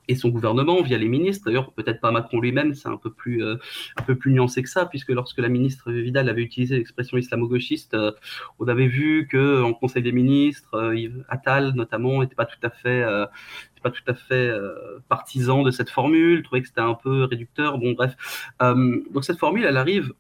et 0.09 0.15
son 0.15 0.31
gouvernement 0.31 0.83
via 0.83 0.99
les 0.99 1.09
ministres. 1.09 1.45
D'ailleurs, 1.47 1.73
peut-être 1.73 2.01
pas 2.01 2.11
Macron 2.11 2.41
lui-même, 2.41 2.75
c'est 2.75 2.89
un 2.89 2.97
peu 2.97 3.11
plus 3.11 3.45
euh, 3.45 3.57
un 3.97 4.03
peu 4.03 4.17
plus 4.17 4.33
nuancé 4.33 4.63
que 4.63 4.69
ça, 4.69 4.87
puisque 4.87 5.11
lorsque 5.11 5.39
la 5.39 5.49
ministre 5.49 5.93
Vidal 5.93 6.29
avait 6.29 6.43
utilisé 6.43 6.77
l'expression 6.77 7.19
islamo-gauchiste, 7.19 7.95
euh, 7.95 8.13
on 8.59 8.67
avait 8.69 8.87
vu 8.87 9.29
que 9.31 9.63
en 9.63 9.75
Conseil 9.75 10.03
des 10.03 10.13
ministres, 10.13 10.75
euh, 10.75 11.25
Attal 11.29 11.75
notamment 11.75 12.21
n'était 12.21 12.35
pas 12.35 12.47
tout 12.47 12.59
à 12.63 12.71
fait 12.71 13.05
pas 13.83 13.91
tout 13.91 14.03
à 14.09 14.15
fait 14.15 14.51
partisan 15.09 15.63
de 15.63 15.71
cette 15.71 15.91
formule, 15.91 16.43
trouvait 16.43 16.63
que 16.63 16.67
c'était 16.67 16.81
un 16.81 16.95
peu 16.95 17.25
réducteur. 17.25 17.79
Bon, 17.79 17.93
bref. 17.93 18.17
donc 18.61 19.25
cette 19.25 19.39
formule, 19.39 19.65
elle 19.65 19.77
arrive 19.77 20.13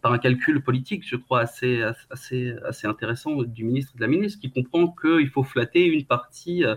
par 0.00 0.12
un 0.12 0.18
calcul 0.18 0.62
politique, 0.62 1.06
je 1.06 1.16
crois, 1.16 1.40
assez, 1.40 1.82
assez, 2.10 2.86
intéressant 2.86 3.42
du 3.42 3.64
ministre 3.64 3.94
de 3.96 4.00
la 4.00 4.06
ministre, 4.06 4.40
qui 4.40 4.50
comprend 4.50 4.94
qu'il 5.00 5.28
faut 5.28 5.42
flatter 5.42 5.86
une 5.86 6.04
partie 6.04 6.64
euh, 6.64 6.76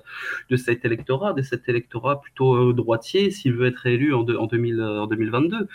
de 0.49 0.55
cet 0.55 0.85
électorat, 0.85 1.33
de 1.33 1.41
cet 1.41 1.67
électorat 1.69 2.21
plutôt 2.21 2.55
euh, 2.55 2.73
droitier, 2.73 3.31
s'il 3.31 3.53
veut 3.53 3.67
être 3.67 3.85
élu 3.85 4.13
en, 4.13 4.21
en, 4.21 4.47
2000, 4.47 4.81
en 4.81 5.07
2022. 5.07 5.67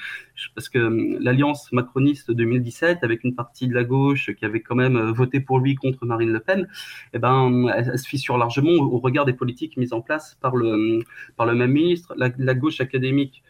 Parce 0.55 0.69
que 0.69 1.19
l'alliance 1.21 1.73
macroniste 1.73 2.31
2017, 2.31 2.99
avec 3.03 3.25
une 3.25 3.35
partie 3.35 3.69
de 3.69 3.75
la 3.75 3.85
gauche 3.85 4.33
qui 4.35 4.45
avait 4.45 4.61
quand 4.61 4.77
même 4.77 4.97
euh, 4.97 5.13
voté 5.13 5.41
pour 5.41 5.59
lui 5.59 5.75
contre 5.75 6.05
Marine 6.05 6.33
Le 6.33 6.41
Pen, 6.41 6.69
eh 7.13 7.19
ben, 7.19 7.69
elle, 7.75 7.99
se 7.99 8.09
fissure 8.09 8.39
largement 8.39 8.73
au, 8.73 8.99
regard 8.99 9.25
des 9.25 9.33
politiques 9.33 9.77
mises 9.77 9.93
en 9.93 10.01
place 10.01 10.37
par 10.41 10.57
le, 10.57 11.01
par 11.37 11.47
le 11.47 11.55
même 11.55 11.73
ministre. 11.73 12.15
la 12.17 12.55
gauche 12.55 12.81
académique 12.81 13.43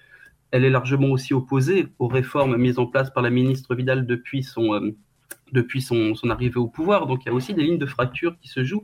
elle 0.50 0.64
est 0.64 0.70
largement 0.70 1.08
aussi 1.08 1.34
opposée 1.34 1.88
aux 1.98 2.08
réformes 2.08 2.56
mises 2.56 2.78
en 2.78 2.86
place 2.86 3.10
par 3.10 3.22
la 3.22 3.30
ministre 3.30 3.74
Vidal 3.74 4.06
depuis 4.06 4.42
son, 4.42 4.74
euh, 4.74 4.94
depuis 5.52 5.82
son, 5.82 6.14
arrivée 6.30 6.56
au 6.56 6.68
pouvoir. 6.68 7.06
Donc 7.06 7.24
il 7.24 7.28
y 7.28 7.30
a 7.30 7.34
aussi 7.34 7.54
des 7.54 7.62
lignes 7.62 7.78
de 7.78 7.86
fracture 7.86 8.36
qui 8.40 8.48
se 8.48 8.64
jouent. 8.64 8.82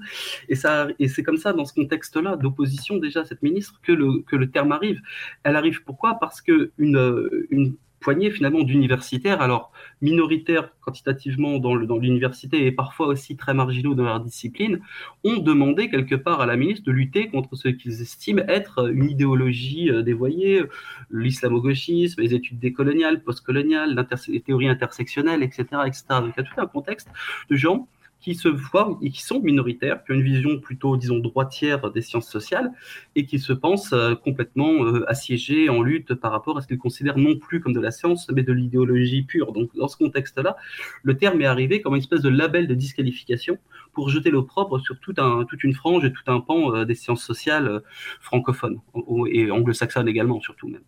Et, 0.49 0.55
ça, 0.55 0.89
et 0.99 1.09
c'est 1.09 1.23
comme 1.23 1.37
ça, 1.37 1.53
dans 1.53 1.65
ce 1.65 1.75
contexte-là, 1.75 2.37
d'opposition 2.37 2.97
déjà 2.97 3.21
à 3.21 3.25
cette 3.25 3.43
ministre, 3.43 3.81
que 3.83 3.93
le, 3.93 4.23
que 4.23 4.37
le 4.37 4.51
terme 4.51 4.73
arrive. 4.73 5.01
Elle 5.43 5.57
arrive 5.57 5.83
pourquoi? 5.85 6.15
Parce 6.15 6.41
que 6.41 6.73
une, 6.79 7.31
une 7.51 7.75
poignée 8.05 8.31
finalement 8.31 8.63
d'universitaires, 8.63 9.41
alors 9.41 9.73
minoritaires 10.03 10.69
quantitativement 10.81 11.59
dans 11.59 11.75
l'université 11.75 12.67
et 12.67 12.71
parfois 12.71 13.07
aussi 13.07 13.35
très 13.37 13.55
marginaux 13.55 13.95
dans 13.95 14.05
leur 14.05 14.21
discipline, 14.21 14.81
ont 15.25 15.39
demandé 15.39 15.89
quelque 15.89 16.15
part 16.15 16.43
à 16.43 16.47
la 16.47 16.57
ministre 16.57 16.85
de 16.85 16.93
lutter 16.93 17.29
contre 17.29 17.57
ce 17.57 17.69
qu'ils 17.69 18.03
estiment 18.03 18.43
être 18.47 18.91
une 18.93 19.09
idéologie 19.11 19.91
euh, 19.91 20.03
dévoyée, 20.03 20.63
l'islamo-gauchisme, 21.11 22.21
les 22.21 22.35
études 22.35 22.59
décoloniales, 22.59 23.23
postcoloniales, 23.23 24.07
les 24.29 24.41
théories 24.41 24.69
intersectionnelles, 24.69 25.43
etc., 25.43 25.65
etc. 25.87 26.05
Donc 26.11 26.35
il 26.37 26.41
y 26.43 26.47
a 26.47 26.49
tout 26.51 26.61
un 26.61 26.67
contexte 26.67 27.09
de 27.49 27.57
gens 27.57 27.89
qui 28.25 28.35
se 28.35 28.49
voient 28.49 28.99
et 29.03 29.11
qui 29.11 29.23
sont 29.23 29.41
minoritaires, 29.41 30.03
qui 30.03 30.13
ont 30.13 30.15
une 30.15 30.23
vision 30.23 30.59
plutôt, 30.59 30.97
disons, 30.97 31.19
droitière 31.19 31.91
des 31.91 32.01
sciences 32.01 32.31
sociales 32.31 32.73
et 33.17 33.27
qui 33.27 33.39
se 33.39 33.53
pensent 33.53 33.93
euh, 33.93 34.15
complètement 34.15 34.83
euh, 34.83 35.05
assiégés 35.11 35.69
en 35.69 35.83
lutte 35.83 36.15
par 36.15 36.33
rapport 36.33 36.57
à 36.57 36.63
ce 36.63 36.67
qu'ils 36.67 36.79
considèrent 36.79 37.19
non 37.19 37.37
plus 37.37 37.61
comme 37.61 37.75
de 37.75 37.81
la 37.81 37.91
science, 37.91 38.31
mais 38.35 38.43
de 38.43 38.55
l'idéologie 38.55 39.25
pure. 39.25 39.53
Donc, 39.53 39.77
dans 39.77 39.89
ce 39.89 39.99
contexte-là, 39.99 40.57
le 41.03 41.19
terme 41.19 41.43
est 41.43 41.45
arrivé 41.45 41.83
comme 41.83 41.97
une 41.97 42.01
espèce 42.01 42.23
de 42.23 42.31
label 42.31 42.67
de 42.67 42.75
disqualification 42.75 43.59
pour 43.93 44.09
jeter 44.09 44.31
l'opprobre 44.31 44.81
sur 44.81 44.99
toute 45.01 45.19
une 45.63 45.75
frange 45.75 46.07
et 46.07 46.13
tout 46.13 46.23
un 46.27 46.41
pan 46.41 46.75
euh, 46.75 46.87
des 46.87 46.95
sciences 46.95 47.23
sociales 47.23 47.83
francophones 48.21 48.81
et 49.31 49.51
anglo-saxonnes 49.51 50.09
également, 50.09 50.41
surtout 50.41 50.69
même 50.69 50.81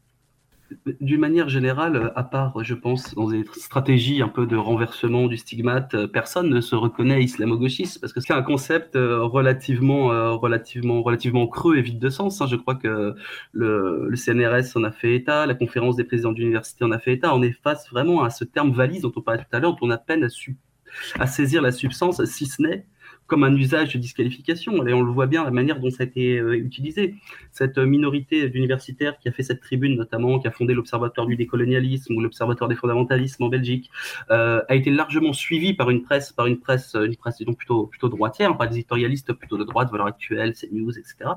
d'une 1.00 1.20
manière 1.20 1.49
générale, 1.49 2.12
à 2.16 2.25
part, 2.25 2.62
je 2.64 2.75
pense, 2.75 3.14
dans 3.14 3.28
des 3.28 3.44
stratégies 3.54 4.20
un 4.23 4.28
peu 4.28 4.46
de 4.46 4.56
renversement 4.56 5.26
du 5.26 5.37
stigmate, 5.37 5.94
euh, 5.94 6.06
personne 6.08 6.50
ne 6.50 6.61
se 6.61 6.75
reconnaît 6.75 7.23
islamo-gauchiste 7.23 8.00
parce 8.00 8.12
que 8.12 8.20
c'est 8.20 8.32
un 8.32 8.42
concept 8.42 8.96
euh, 8.96 9.23
relativement, 9.23 10.12
euh, 10.12 10.32
relativement, 10.32 11.02
relativement 11.02 11.46
creux 11.46 11.76
et 11.76 11.82
vide 11.82 11.99
de 11.99 12.11
sens. 12.11 12.40
Hein. 12.40 12.46
Je 12.49 12.56
crois 12.56 12.75
que 12.75 13.14
le, 13.52 14.12
CNRS 14.16 14.76
en 14.76 14.85
a 14.85 14.90
fait 14.90 15.14
état, 15.14 15.46
la 15.46 15.54
conférence 15.54 15.96
des 15.96 16.04
présidents 16.04 16.32
d'université 16.32 16.85
en 16.85 16.90
a 16.90 16.99
fait 16.99 17.12
état. 17.12 17.35
On 17.35 17.42
est 17.42 17.52
face 17.62 17.88
vraiment 17.90 18.25
à 18.25 18.30
ce 18.30 18.44
terme 18.44 18.73
valise 18.73 19.02
dont 19.02 19.12
on 19.14 19.20
parlait 19.20 19.42
tout 19.42 19.56
à 19.56 19.61
l'heure, 19.61 19.73
dont 19.73 19.87
on 19.87 19.90
a 19.90 19.99
peine 19.99 20.25
à, 20.25 21.23
à 21.23 21.26
saisir 21.26 21.62
la 21.62 21.70
substance, 21.70 22.25
si 22.25 22.46
ce 22.46 22.62
n'est 22.62 22.87
comme 23.26 23.45
un 23.45 23.54
usage 23.54 23.95
de 23.95 23.99
disqualification. 23.99 24.87
Et 24.87 24.92
on 24.92 25.02
le 25.02 25.12
voit 25.12 25.26
bien, 25.26 25.45
la 25.45 25.50
manière 25.50 25.80
dont 25.80 25.90
ça 25.90 26.02
a 26.02 26.06
été 26.06 26.38
euh, 26.38 26.56
utilisé. 26.56 27.14
Cette 27.52 27.78
minorité 27.78 28.49
d'universitaires 28.49 29.18
qui 29.18 29.28
a 29.28 29.33
fait 29.33 29.42
cette 29.42 29.61
tribune, 29.61 29.97
notamment, 29.97 30.38
qui 30.38 30.47
a 30.47 30.50
fondé 30.50 30.75
l'Observatoire 30.75 31.26
du 31.26 31.37
décolonialisme 31.37 32.14
ou 32.14 32.21
l'Observatoire 32.21 32.68
des 32.68 32.76
fondamentalismes 32.76 33.45
en 33.45 33.49
Belgique, 33.49 33.90
euh, 34.30 34.62
a 34.68 34.75
été 34.75 34.90
largement 34.90 35.33
suivie 35.33 35.75
par 35.75 35.90
une 35.90 36.02
presse, 36.02 36.33
par 36.33 36.47
une 36.47 36.59
presse, 36.59 36.95
une 36.95 37.16
presse 37.16 37.40
donc 37.42 37.56
plutôt, 37.59 37.87
plutôt 37.87 38.09
droitière, 38.09 38.56
par 38.56 38.68
des 38.68 38.76
éditorialistes 38.76 39.33
plutôt 39.33 39.59
de 39.59 39.64
droite, 39.64 39.90
Valeurs 39.90 40.06
Actuelles, 40.06 40.54
CNews, 40.54 40.99
etc. 40.99 41.30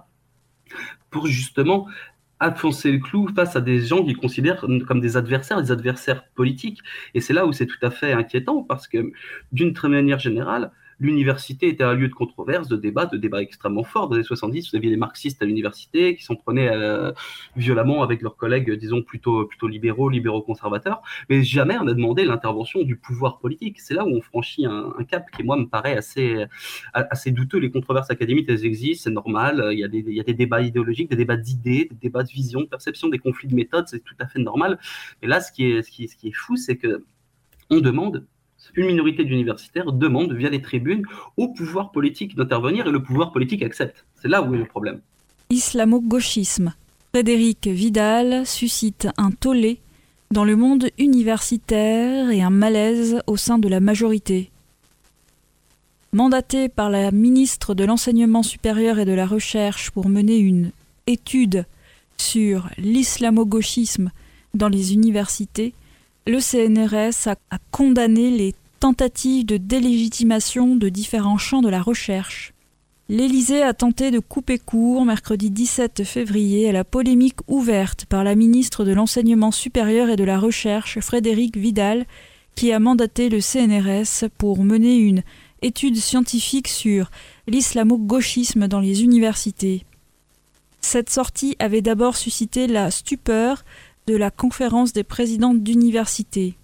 Pour 1.09 1.27
justement 1.27 1.87
enfoncer 2.41 2.91
le 2.91 2.99
clou 2.99 3.27
face 3.35 3.55
à 3.55 3.61
des 3.61 3.81
gens 3.81 4.03
qu'ils 4.03 4.17
considèrent 4.17 4.65
comme 4.87 5.01
des 5.01 5.17
adversaires, 5.17 5.61
des 5.61 5.71
adversaires 5.71 6.23
politiques. 6.35 6.79
Et 7.13 7.21
c'est 7.21 7.33
là 7.33 7.45
où 7.45 7.51
c'est 7.51 7.65
tout 7.65 7.83
à 7.85 7.91
fait 7.91 8.13
inquiétant 8.13 8.63
parce 8.63 8.87
que, 8.87 9.11
d'une 9.51 9.73
très 9.73 9.89
manière 9.89 10.19
générale, 10.19 10.71
l'université 10.99 11.67
était 11.67 11.83
un 11.83 11.93
lieu 11.93 12.07
de 12.07 12.13
controverse, 12.13 12.67
de 12.67 12.75
débat, 12.75 13.05
de 13.05 13.17
débat 13.17 13.41
extrêmement 13.41 13.83
fort. 13.83 14.09
Dans 14.09 14.15
les 14.15 14.19
années 14.19 14.27
70, 14.27 14.71
vous 14.71 14.77
aviez 14.77 14.89
des 14.89 14.97
marxistes 14.97 15.41
à 15.41 15.45
l'université 15.45 16.15
qui 16.15 16.23
s'en 16.23 16.35
prenaient 16.35 16.69
euh, 16.69 17.11
violemment 17.55 18.03
avec 18.03 18.21
leurs 18.21 18.35
collègues, 18.35 18.71
disons, 18.71 19.01
plutôt, 19.01 19.45
plutôt 19.45 19.67
libéraux, 19.67 20.09
libéraux-conservateurs. 20.09 21.01
Mais 21.29 21.43
jamais 21.43 21.77
on 21.77 21.87
a 21.87 21.93
demandé 21.93 22.25
l'intervention 22.25 22.83
du 22.83 22.95
pouvoir 22.95 23.39
politique. 23.39 23.79
C'est 23.79 23.93
là 23.93 24.05
où 24.05 24.09
on 24.09 24.21
franchit 24.21 24.65
un, 24.65 24.91
cap 25.07 25.25
qui, 25.31 25.43
moi, 25.43 25.57
me 25.57 25.65
paraît 25.65 25.95
assez, 25.95 26.45
assez 26.93 27.31
douteux. 27.31 27.59
Les 27.59 27.71
controverses 27.71 28.11
académiques, 28.11 28.47
elles 28.49 28.65
existent, 28.65 29.03
c'est 29.05 29.13
normal. 29.13 29.69
Il 29.71 29.79
y, 29.79 29.83
a 29.83 29.87
des, 29.87 29.99
il 29.99 30.13
y 30.13 30.19
a 30.19 30.23
des 30.23 30.33
débats 30.33 30.61
idéologiques, 30.61 31.09
des 31.09 31.15
débats 31.15 31.37
d'idées, 31.37 31.87
des 31.89 31.97
débats 32.01 32.23
de 32.23 32.29
vision, 32.29 32.61
de 32.61 32.65
perception, 32.65 33.09
des 33.09 33.19
conflits 33.19 33.47
de 33.47 33.55
méthodes, 33.55 33.87
c'est 33.87 34.03
tout 34.03 34.15
à 34.19 34.27
fait 34.27 34.39
normal. 34.39 34.79
Mais 35.21 35.27
là, 35.27 35.41
ce 35.41 35.51
qui 35.51 35.65
est, 35.65 35.81
ce 35.81 35.91
qui, 35.91 36.07
ce 36.07 36.15
qui 36.15 36.29
est 36.29 36.35
fou, 36.35 36.57
c'est 36.57 36.77
que 36.77 37.03
on 37.69 37.79
demande 37.81 38.25
une 38.75 38.87
minorité 38.87 39.23
d'universitaires 39.23 39.91
demande 39.91 40.33
via 40.33 40.49
les 40.49 40.61
tribunes 40.61 41.03
au 41.37 41.49
pouvoir 41.49 41.91
politique 41.91 42.35
d'intervenir 42.35 42.87
et 42.87 42.91
le 42.91 43.01
pouvoir 43.01 43.31
politique 43.31 43.63
accepte. 43.63 44.05
C'est 44.21 44.27
là 44.27 44.41
où 44.41 44.53
est 44.53 44.57
le 44.57 44.65
problème. 44.65 45.01
Islamo-gauchisme. 45.49 46.73
Frédéric 47.13 47.67
Vidal 47.67 48.45
suscite 48.45 49.07
un 49.17 49.31
tollé 49.31 49.79
dans 50.31 50.43
le 50.43 50.55
monde 50.55 50.89
universitaire 50.99 52.29
et 52.29 52.41
un 52.41 52.51
malaise 52.51 53.21
au 53.25 53.35
sein 53.35 53.57
de 53.57 53.67
la 53.67 53.79
majorité. 53.79 54.51
Mandaté 56.13 56.69
par 56.69 56.89
la 56.89 57.11
ministre 57.11 57.73
de 57.73 57.83
l'Enseignement 57.83 58.43
supérieur 58.43 58.99
et 58.99 59.05
de 59.05 59.11
la 59.11 59.25
Recherche 59.25 59.89
pour 59.89 60.07
mener 60.07 60.37
une 60.37 60.71
étude 61.07 61.65
sur 62.17 62.69
l'islamo-gauchisme 62.77 64.11
dans 64.53 64.69
les 64.69 64.93
universités, 64.93 65.73
le 66.29 66.39
CNRS 66.39 67.27
a, 67.27 67.57
condamné 67.71 68.29
les 68.29 68.53
tentatives 68.79 69.47
de 69.47 69.57
délégitimation 69.57 70.75
de 70.75 70.87
différents 70.87 71.39
champs 71.39 71.61
de 71.61 71.69
la 71.69 71.81
recherche. 71.81 72.53
L'Élysée 73.09 73.63
a 73.63 73.73
tenté 73.73 74.11
de 74.11 74.19
couper 74.19 74.59
court 74.59 75.05
mercredi 75.05 75.49
17 75.49 76.03
février 76.03 76.69
à 76.69 76.71
la 76.71 76.83
polémique 76.83 77.39
ouverte 77.47 78.05
par 78.05 78.23
la 78.23 78.35
ministre 78.35 78.85
de 78.85 78.93
l'Enseignement 78.93 79.51
supérieur 79.51 80.09
et 80.09 80.15
de 80.15 80.23
la 80.23 80.37
Recherche, 80.37 80.99
Frédéric 80.99 81.57
Vidal, 81.57 82.05
qui 82.53 82.71
a 82.71 82.79
mandaté 82.79 83.29
le 83.29 83.41
CNRS 83.41 84.29
pour 84.37 84.63
mener 84.63 84.97
une 84.97 85.23
étude 85.63 85.97
scientifique 85.97 86.67
sur 86.67 87.09
l'islamo-gauchisme 87.47 88.67
dans 88.67 88.79
les 88.79 89.03
universités. 89.03 89.83
Cette 90.81 91.09
sortie 91.09 91.55
avait 91.59 91.81
d'abord 91.81 92.15
suscité 92.15 92.67
la 92.67 92.91
stupeur 92.91 93.65
la 94.15 94.31
conférence 94.31 94.93
des 94.93 95.03
présidents 95.03 95.53
d'université. 95.53 96.55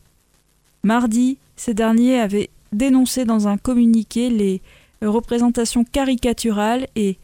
Mardi, 0.83 1.37
ces 1.55 1.73
derniers 1.73 2.19
avaient 2.19 2.49
dénoncé 2.71 3.25
dans 3.25 3.47
un 3.47 3.57
communiqué 3.57 4.29
les 4.29 4.61
représentations 5.01 5.83
caricaturales 5.83 6.87
et 6.95 7.17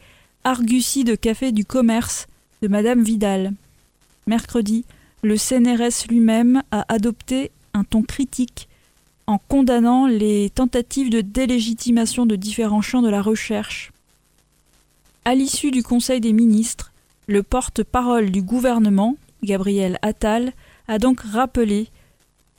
arguties 0.43 1.03
de 1.03 1.15
café 1.15 1.51
du 1.51 1.65
commerce 1.65 2.27
de 2.61 2.67
Madame 2.67 3.03
Vidal. 3.03 3.53
Mercredi, 4.27 4.85
le 5.23 5.37
CNRS 5.37 6.07
lui-même 6.09 6.63
a 6.71 6.85
adopté 6.87 7.51
un 7.73 7.83
ton 7.83 8.01
critique 8.01 8.67
en 9.27 9.37
condamnant 9.37 10.07
les 10.07 10.49
tentatives 10.49 11.09
de 11.09 11.21
délégitimation 11.21 12.25
de 12.25 12.35
différents 12.35 12.81
champs 12.81 13.01
de 13.01 13.09
la 13.09 13.21
recherche. 13.21 13.91
À 15.23 15.35
l'issue 15.35 15.71
du 15.71 15.83
Conseil 15.83 16.19
des 16.19 16.33
ministres, 16.33 16.91
le 17.27 17.43
porte-parole 17.43 18.31
du 18.31 18.41
gouvernement, 18.41 19.15
Gabriel 19.43 19.98
Attal, 20.01 20.53
a 20.88 20.98
donc 20.98 21.21
rappelé 21.21 21.88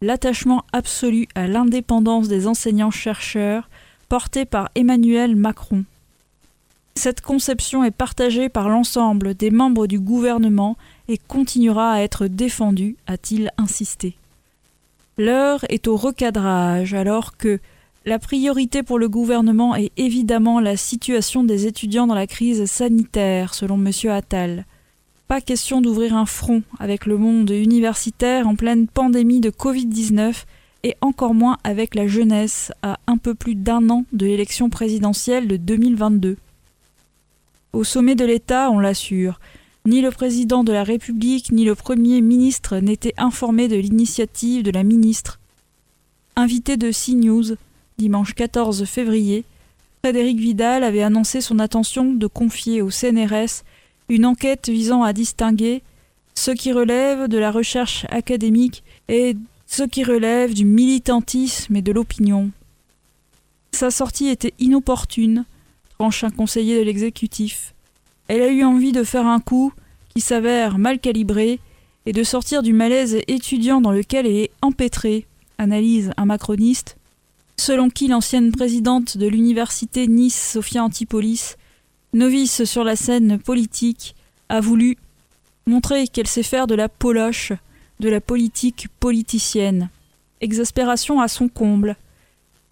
l'attachement 0.01 0.65
absolu 0.73 1.29
à 1.35 1.47
l'indépendance 1.47 2.29
des 2.29 2.47
enseignants-chercheurs 2.47 3.69
porté 4.09 4.45
par 4.45 4.69
Emmanuel 4.75 5.37
Macron. 5.37 5.85
Cette 6.95 7.23
conception 7.23 7.85
est 7.85 7.91
partagée 7.91 8.49
par 8.49 8.69
l'ensemble 8.69 9.35
des 9.35 9.51
membres 9.51 9.87
du 9.87 9.99
gouvernement 9.99 10.77
et 11.09 11.17
continuera 11.17 11.93
à 11.93 12.01
être 12.01 12.27
défendue, 12.27 12.97
a-t-il 13.07 13.51
insisté. 13.57 14.17
L'heure 15.17 15.65
est 15.69 15.89
au 15.89 15.97
recadrage 15.97 16.95
alors 16.95 17.37
que 17.37 17.61
la 18.05 18.19
priorité 18.19 18.83
pour 18.83 18.99
le 18.99 19.09
gouvernement 19.09 19.77
est 19.77 19.93
évidemment 19.97 20.59
la 20.59 20.77
situation 20.77 21.45
des 21.45 21.67
étudiants 21.67 22.07
dans 22.07 22.15
la 22.15 22.27
crise 22.27 22.65
sanitaire, 22.67 23.55
selon 23.55 23.77
M. 23.77 24.11
Attal 24.11 24.67
pas 25.29 25.41
question 25.41 25.81
d'ouvrir 25.81 26.17
un 26.17 26.26
front 26.26 26.62
avec 26.79 27.07
le 27.07 27.17
monde 27.17 27.50
universitaire 27.50 28.47
en 28.47 28.54
pleine 28.54 28.87
pandémie 28.87 29.41
de 29.41 29.50
Covid-19 29.50 30.45
et 30.85 30.97
encore 31.00 31.35
moins 31.35 31.58
avec 31.65 31.95
la 31.95 32.06
jeunesse 32.06 32.73
à 32.82 32.99
un 33.06 33.17
peu 33.17 33.35
plus 33.35 33.54
d'un 33.54 33.89
an 33.89 34.04
de 34.13 34.26
l'élection 34.26 34.69
présidentielle 34.69 35.49
de 35.49 35.56
2022. 35.56 36.37
Au 37.73 37.85
sommet 37.85 38.15
de 38.15 38.25
l'État, 38.25 38.71
on 38.71 38.78
l'assure, 38.78 39.41
ni 39.87 40.00
le 40.00 40.11
président 40.11 40.65
de 40.65 40.73
la 40.73 40.85
République 40.85 41.50
ni 41.52 41.65
le 41.65 41.75
Premier 41.75 42.21
ministre 42.21 42.78
n'étaient 42.78 43.15
informés 43.17 43.69
de 43.69 43.76
l'initiative 43.76 44.63
de 44.63 44.71
la 44.71 44.82
ministre. 44.82 45.41
Invité 46.37 46.76
de 46.76 46.91
CNews, 46.93 47.56
dimanche 47.99 48.35
14 48.35 48.85
février, 48.85 49.45
Frédéric 50.04 50.39
Vidal 50.39 50.82
avait 50.82 51.02
annoncé 51.02 51.41
son 51.41 51.61
intention 51.61 52.13
de 52.13 52.26
confier 52.26 52.82
au 52.82 52.91
CNRS 52.91 53.63
une 54.08 54.26
enquête 54.26 54.69
visant 54.69 55.02
à 55.02 55.12
distinguer 55.12 55.82
ce 56.34 56.50
qui 56.50 56.73
relève 56.73 57.28
de 57.28 57.38
la 57.38 57.50
recherche 57.50 58.06
académique 58.10 58.82
et 59.08 59.36
ce 59.67 59.82
qui 59.82 60.04
relève 60.04 60.54
du 60.54 60.65
militantisme 60.65 61.76
et 61.76 61.82
de 61.82 61.93
l'opinion. 61.93 62.50
Sa 63.73 63.91
sortie 63.91 64.28
était 64.28 64.54
inopportune, 64.58 65.45
tranche 65.99 66.25
un 66.25 66.30
conseiller 66.30 66.78
de 66.78 66.84
l'exécutif. 66.84 67.75
Elle 68.28 68.43
a 68.43 68.49
eu 68.49 68.65
envie 68.65 68.93
de 68.93 69.04
faire 69.04 69.26
un 69.26 69.41
coup 69.41 69.73
qui 70.15 70.21
s'avère 70.21 70.78
mal 70.78 70.99
calibré 70.99 71.58
et 72.04 72.12
de 72.12 72.23
sortir 72.23 72.62
du 72.62 72.73
malaise 72.73 73.19
étudiant 73.28 73.80
dans 73.80 73.93
lequel 73.93 74.26
elle 74.26 74.36
est 74.36 74.50
empêtrée, 74.60 75.26
analyse 75.58 76.10
un 76.17 76.26
macroniste, 76.26 76.97
selon 77.56 77.88
qui 77.88 78.08
l'ancienne 78.08 78.52
présidente 78.52 79.17
de 79.17 79.26
l'université 79.26 80.06
Nice, 80.06 80.50
Sophia 80.52 80.82
Antipolis, 80.82 81.56
novice 82.13 82.65
sur 82.65 82.85
la 82.85 82.97
scène 82.97 83.39
politique, 83.39 84.15
a 84.49 84.61
voulu 84.61 84.97
montrer 85.67 86.07
qu'elle 86.07 86.27
sait 86.27 86.43
faire 86.43 86.67
de 86.67 86.75
la 86.75 86.89
poloche, 86.89 87.53
de 88.01 88.09
la 88.09 88.21
politique 88.21 88.89
politicienne. 89.01 89.89
Exaspération 90.41 91.21
à 91.21 91.29
son 91.29 91.49
comble. 91.49 91.97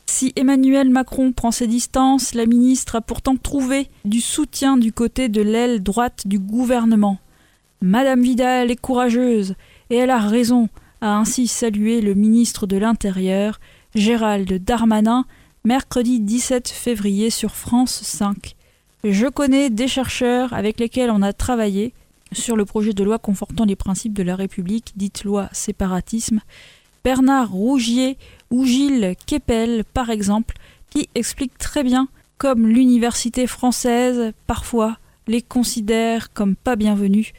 Si 0.07 0.33
Emmanuel 0.35 0.90
Macron 0.90 1.33
prend 1.33 1.53
ses 1.53 1.68
distances, 1.68 2.35
la 2.35 2.44
ministre 2.44 2.96
a 2.96 3.00
pourtant 3.00 3.37
trouvé 3.37 3.88
du 4.05 4.20
soutien 4.20 4.76
du 4.76 4.92
côté 4.92 5.29
de 5.29 5.40
l'aile 5.40 5.83
droite 5.83 6.26
du 6.26 6.38
gouvernement. 6.38 7.18
Madame 7.81 8.22
Vidal 8.22 8.70
est 8.70 8.76
courageuse, 8.76 9.55
et 9.88 9.96
elle 9.96 10.11
a 10.11 10.18
raison, 10.18 10.68
a 11.00 11.16
ainsi 11.16 11.46
salué 11.46 12.00
le 12.00 12.14
ministre 12.14 12.66
de 12.66 12.76
l'Intérieur, 12.76 13.61
Gérald 13.94 14.53
Darmanin, 14.64 15.24
mercredi 15.64 16.20
17 16.20 16.68
février 16.68 17.31
sur 17.31 17.55
France 17.55 18.03
5. 18.03 18.57
Je 19.02 19.26
connais 19.28 19.70
des 19.70 19.88
chercheurs 19.88 20.52
avec 20.52 20.78
lesquels 20.78 21.10
on 21.10 21.22
a 21.22 21.32
travaillé 21.32 21.94
sur 22.32 22.54
le 22.54 22.66
projet 22.66 22.92
de 22.92 23.02
loi 23.02 23.18
confortant 23.18 23.64
les 23.64 23.74
principes 23.74 24.12
de 24.12 24.22
la 24.22 24.36
République, 24.36 24.92
dite 24.94 25.24
loi 25.24 25.48
séparatisme. 25.52 26.40
Bernard 27.02 27.50
Rougier 27.50 28.18
ou 28.50 28.66
Gilles 28.66 29.14
Kepel, 29.26 29.84
par 29.84 30.10
exemple, 30.10 30.56
qui 30.90 31.08
expliquent 31.14 31.56
très 31.56 31.82
bien 31.82 32.08
comme 32.36 32.66
l'université 32.66 33.46
française, 33.46 34.34
parfois, 34.46 34.98
les 35.26 35.40
considère 35.40 36.30
comme 36.34 36.54
pas 36.54 36.76
bienvenus 36.76 37.32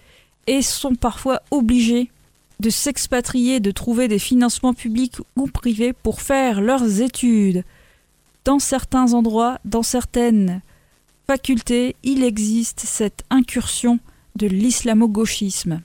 et 0.47 0.63
sont 0.63 0.95
parfois 0.95 1.43
obligés 1.51 2.09
de 2.59 2.71
s'expatrier, 2.71 3.59
de 3.59 3.71
trouver 3.71 4.07
des 4.07 4.19
financements 4.19 4.73
publics 4.73 5.17
ou 5.35 5.45
privés 5.45 5.93
pour 5.93 6.21
faire 6.21 6.59
leurs 6.59 7.01
études. 7.01 7.63
Dans 8.45 8.59
certains 8.59 9.13
endroits, 9.13 9.59
dans 9.63 9.83
certaines 9.83 10.61
faculté, 11.31 11.95
il 12.03 12.25
existe 12.25 12.81
cette 12.81 13.23
incursion 13.29 13.99
de 14.35 14.47
l'islamo-gauchisme. 14.47 15.79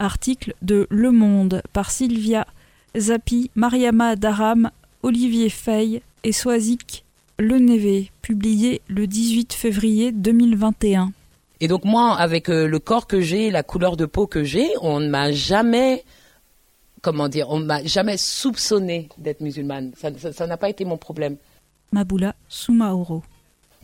Article 0.00 0.54
de 0.60 0.88
Le 0.90 1.12
Monde 1.12 1.62
par 1.72 1.92
Sylvia 1.92 2.48
Zapi, 2.98 3.52
Mariama 3.54 4.16
Daram, 4.16 4.72
Olivier 5.04 5.50
Fay 5.50 6.02
et 6.24 6.32
Soazic 6.32 7.04
Lenévé, 7.38 8.10
publié 8.22 8.82
le 8.88 9.06
18 9.06 9.52
février 9.52 10.10
2021. 10.10 11.12
Et 11.60 11.68
donc 11.68 11.84
moi, 11.84 12.16
avec 12.16 12.48
euh, 12.48 12.66
le 12.66 12.80
corps 12.80 13.06
que 13.06 13.20
j'ai, 13.20 13.52
la 13.52 13.62
couleur 13.62 13.96
de 13.96 14.04
peau 14.04 14.26
que 14.26 14.42
j'ai, 14.42 14.68
on 14.80 14.98
ne 14.98 15.08
m'a 15.08 15.30
jamais, 15.30 16.02
comment 17.02 17.28
dire, 17.28 17.48
on 17.50 17.60
m'a 17.60 17.84
jamais 17.84 18.16
soupçonné 18.16 19.10
d'être 19.16 19.42
musulmane. 19.42 19.92
Ça 19.94 20.46
n'a 20.48 20.56
pas 20.56 20.70
été 20.70 20.84
mon 20.84 20.96
problème. 20.96 21.36
Maboula 21.92 22.34
Soumaoro 22.48 23.22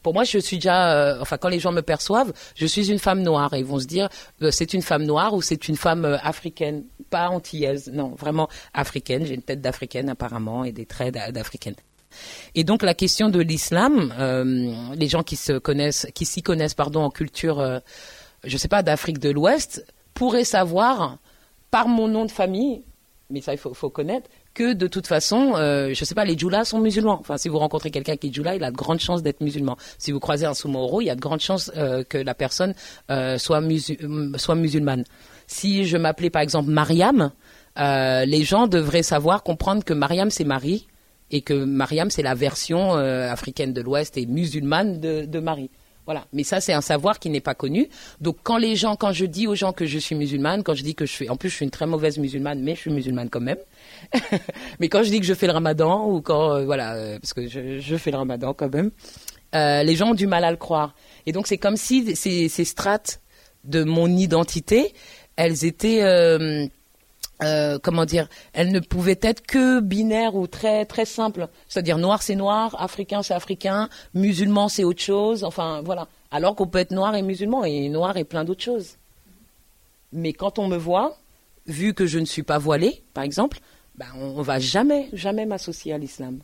pour 0.09 0.15
moi, 0.15 0.25
je 0.25 0.39
suis 0.39 0.57
déjà, 0.57 0.95
euh, 0.95 1.19
enfin, 1.21 1.37
quand 1.37 1.51
les 1.51 1.59
gens 1.61 1.71
me 1.71 1.83
perçoivent, 1.83 2.33
je 2.55 2.65
suis 2.65 2.91
une 2.91 2.99
femme 2.99 3.21
noire 3.21 3.53
et 3.53 3.59
ils 3.59 3.65
vont 3.67 3.79
se 3.79 3.85
dire, 3.85 4.09
euh, 4.41 4.51
c'est 4.51 4.73
une 4.73 4.81
femme 4.81 5.05
noire 5.05 5.35
ou 5.35 5.43
c'est 5.43 5.69
une 5.69 5.77
femme 5.77 6.07
euh, 6.07 6.17
africaine, 6.23 6.85
pas 7.11 7.29
antillaise, 7.29 7.91
non, 7.93 8.15
vraiment 8.15 8.49
africaine. 8.73 9.27
J'ai 9.27 9.35
une 9.35 9.43
tête 9.43 9.61
d'africaine 9.61 10.09
apparemment 10.09 10.65
et 10.65 10.73
des 10.73 10.87
traits 10.87 11.13
d'africaine. 11.13 11.75
Et 12.55 12.65
donc 12.65 12.83
la 12.83 12.95
question 12.95 13.29
de 13.29 13.39
l'islam, 13.39 14.15
les 14.97 15.09
gens 15.09 15.23
qui 15.23 15.37
se 15.37 15.59
connaissent, 15.59 16.07
qui 16.15 16.25
s'y 16.25 16.41
connaissent, 16.41 16.73
pardon, 16.73 17.03
en 17.03 17.11
culture, 17.11 17.83
je 18.45 18.57
sais 18.57 18.69
pas, 18.69 18.83
d'Afrique 18.83 19.19
de 19.19 19.29
l'Ouest, 19.29 19.85
pourraient 20.15 20.45
savoir 20.45 21.19
par 21.71 21.87
mon 21.87 22.09
nom 22.09 22.25
de 22.25 22.31
famille, 22.31 22.83
mais 23.29 23.43
ça 23.43 23.53
il 23.53 23.59
faut 23.59 23.91
connaître, 23.91 24.31
que 24.59 24.73
de 24.73 24.89
toute 24.89 25.07
façon, 25.07 25.55
euh, 25.55 25.95
je 25.95 26.05
sais 26.05 26.17
pas, 26.17 26.25
les 26.25 26.37
djoulas 26.37 26.65
sont 26.65 26.81
musulmans. 26.81 27.19
Enfin, 27.21 27.37
si 27.39 27.49
vous 27.49 27.59
rencontrez 27.59 27.93
quelqu'un 27.93 28.17
qui 28.17 28.27
est 28.27 28.33
djoula, 28.33 28.57
il 28.57 28.65
a 28.65 28.73
de 28.73 28.77
grandes 28.77 28.99
chances 28.99 29.23
d'être 29.23 29.41
musulman. 29.41 29.77
Si 29.99 30.11
vous 30.11 30.19
croisez 30.19 30.47
un 30.47 30.55
soumoro, 30.55 31.01
il 31.01 31.05
y 31.05 31.11
a 31.11 31.15
de 31.15 31.21
grandes 31.21 31.41
chances 31.41 31.71
euh, 31.77 32.03
que 32.03 32.19
la 32.19 32.35
personne 32.35 32.75
euh, 33.09 33.39
soit, 33.39 33.63
soit 34.37 34.55
musulmane. 34.57 35.05
Si 35.47 35.85
je 35.85 35.97
m'appelais 35.97 36.31
par 36.31 36.43
exemple 36.43 36.71
Mariam, 36.71 37.31
euh, 37.79 38.25
les 38.25 38.43
gens 38.43 38.67
devraient 38.67 39.05
savoir, 39.05 39.45
comprendre 39.45 39.85
que 39.85 39.95
Mariam 39.95 40.29
c'est 40.31 40.45
Marie 40.45 40.89
et 41.31 41.43
que 41.43 41.55
Mariam 41.55 42.11
c'est 42.11 42.23
la 42.23 42.35
version 42.35 42.97
euh, 42.97 43.31
africaine 43.31 43.73
de 43.73 43.81
l'Ouest 43.81 44.17
et 44.17 44.27
musulmane 44.27 44.99
de, 44.99 45.25
de 45.25 45.39
Marie. 45.39 45.71
Voilà. 46.09 46.25
Mais 46.33 46.43
ça, 46.43 46.59
c'est 46.63 46.73
un 46.73 46.81
savoir 46.81 47.19
qui 47.19 47.29
n'est 47.29 47.43
pas 47.43 47.55
connu. 47.55 47.91
Donc, 48.23 48.39
quand 48.43 48.57
les 48.57 48.77
gens, 48.77 48.97
quand 48.97 49.13
je 49.13 49.27
dis 49.27 49.47
aux 49.47 49.55
gens 49.55 49.75
que 49.75 49.85
je 49.85 49.99
suis 49.99 50.15
musulmane, 50.15 50.63
quand 50.63 50.73
je 50.73 50.83
dis 50.83 50.95
que 50.95 51.05
je 51.05 51.13
suis, 51.13 51.29
en 51.29 51.37
plus, 51.37 51.51
je 51.51 51.57
suis 51.57 51.67
une 51.67 51.71
très 51.71 51.87
mauvaise 51.87 52.17
musulmane, 52.17 52.63
mais 52.63 52.75
je 52.75 52.81
suis 52.81 52.91
musulmane 52.91 53.29
quand 53.29 53.43
même. 53.43 53.59
mais 54.81 54.89
quand 54.89 55.03
je 55.03 55.11
dis 55.11 55.21
que 55.21 55.27
je 55.27 55.35
fais 55.35 55.47
le 55.47 55.53
ramadan, 55.53 56.09
ou 56.09 56.23
quand, 56.23 56.55
euh, 56.55 56.65
voilà, 56.65 56.95
euh, 56.95 57.19
parce 57.19 57.35
que 57.35 57.47
je, 57.47 57.97
fais 57.99 58.11
le 58.11 58.17
ramadan 58.17 58.55
quand 58.55 58.73
même, 58.73 58.91
euh, 59.55 59.83
les 59.83 59.97
gens 59.97 60.13
ont 60.13 60.15
du 60.15 60.27
mal 60.27 60.45
à 60.45 60.51
le 60.51 60.57
croire. 60.57 60.95
Et 61.27 61.33
donc, 61.33 61.47
c'est 61.47 61.59
comme 61.59 61.77
si 61.77 62.17
ces, 62.17 62.65
strates 62.65 63.21
de 63.65 63.85
mon 63.85 64.09
identité, 64.09 64.95
elles 65.37 65.67
étaient, 65.67 66.01
euh, 67.43 67.79
comment 67.79 68.05
dire, 68.05 68.29
elles 68.53 68.73
ne 68.73 68.81
pouvaient 68.81 69.19
être 69.23 69.47
que 69.47 69.81
binaires 69.81 70.35
ou 70.35 70.47
très 70.47 70.85
très 70.85 71.05
simples. 71.05 71.49
C'est-à-dire 71.69 71.99
noir 71.99 72.23
c'est 72.23 72.35
noir, 72.35 72.81
africain 72.81 73.23
c'est 73.23 73.35
africain, 73.35 73.89
musulman 74.15 74.69
c'est 74.69 74.85
autre 74.85 75.01
chose. 75.01 75.45
Enfin 75.45 75.83
voilà. 75.85 76.09
Alors 76.31 76.57
qu'on 76.57 76.67
peut 76.67 76.79
être 76.79 76.91
noir 76.91 77.15
et 77.15 77.23
musulman 77.23 77.65
et 77.65 77.89
noir 77.89 78.17
et 78.17 78.25
plein 78.25 78.45
d'autres 78.45 78.65
choses. 78.65 78.97
Mais 80.13 80.33
quand 80.33 80.59
on 80.59 80.67
me 80.67 80.77
voit, 80.77 81.17
vu 81.67 81.95
que 81.95 82.07
je 82.07 82.19
ne 82.19 82.25
suis 82.25 82.43
pas 82.43 82.59
voilée, 82.59 83.03
par 83.15 83.25
exemple, 83.25 83.61
ben 83.97 84.07
on, 84.17 84.43
va 84.43 84.59
jamais 84.59 85.09
jamais 85.13 85.47
m'associer 85.47 85.93
à 85.93 85.99
l'islam. 85.99 86.41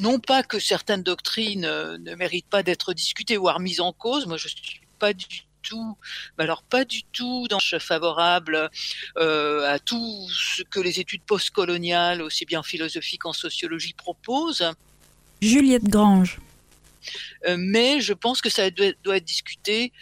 Non 0.00 0.18
pas 0.18 0.42
que 0.42 0.58
certaines 0.58 1.02
doctrines 1.02 1.64
euh, 1.64 1.98
ne 1.98 2.14
méritent 2.14 2.48
pas 2.48 2.62
d'être 2.62 2.94
discutées 2.94 3.36
ou 3.36 3.44
remises 3.44 3.80
en 3.80 3.92
cause. 3.92 4.26
Moi 4.26 4.38
je 4.38 4.48
suis 4.48 4.80
pas 4.98 5.12
du 5.12 5.26
tout, 5.62 5.96
alors 6.38 6.62
pas 6.62 6.84
du 6.84 7.02
tout 7.04 7.46
dans 7.48 7.58
favorable 7.78 8.70
euh, 9.16 9.72
à 9.72 9.78
tout 9.78 10.28
ce 10.28 10.62
que 10.62 10.80
les 10.80 11.00
études 11.00 11.22
postcoloniales, 11.22 12.22
aussi 12.22 12.44
bien 12.44 12.62
philosophiques 12.62 13.22
qu'en 13.22 13.32
sociologie, 13.32 13.94
proposent. 13.94 14.70
Juliette 15.40 15.84
Grange. 15.84 16.38
Euh, 17.46 17.56
mais 17.58 18.00
je 18.00 18.12
pense 18.12 18.40
que 18.40 18.50
ça 18.50 18.70
doit, 18.70 18.92
doit, 19.02 19.16
être 19.16 19.24
discuté 19.24 19.92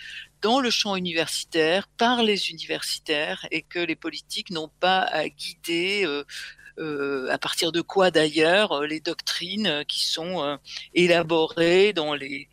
dans 0.42 0.60
le 0.60 0.70
champ 0.70 0.96
universitaire, 0.96 1.88
par 1.98 2.22
les 2.22 2.50
universitaires, 2.50 3.46
et 3.50 3.62
que 3.62 3.78
les 3.78 3.96
politiques 3.96 4.50
n'ont 4.50 4.70
pas 4.80 5.00
à 5.00 5.28
guider 5.28 6.04
euh, 6.04 6.24
euh, 6.80 7.28
à 7.30 7.36
partir 7.36 7.72
de 7.72 7.82
quoi 7.82 8.10
d'ailleurs 8.10 8.82
les 8.84 9.00
doctrines 9.00 9.84
qui 9.86 10.08
sont 10.08 10.42
euh, 10.42 10.56
élaborées 10.94 11.92
dans 11.92 12.14
les 12.14 12.48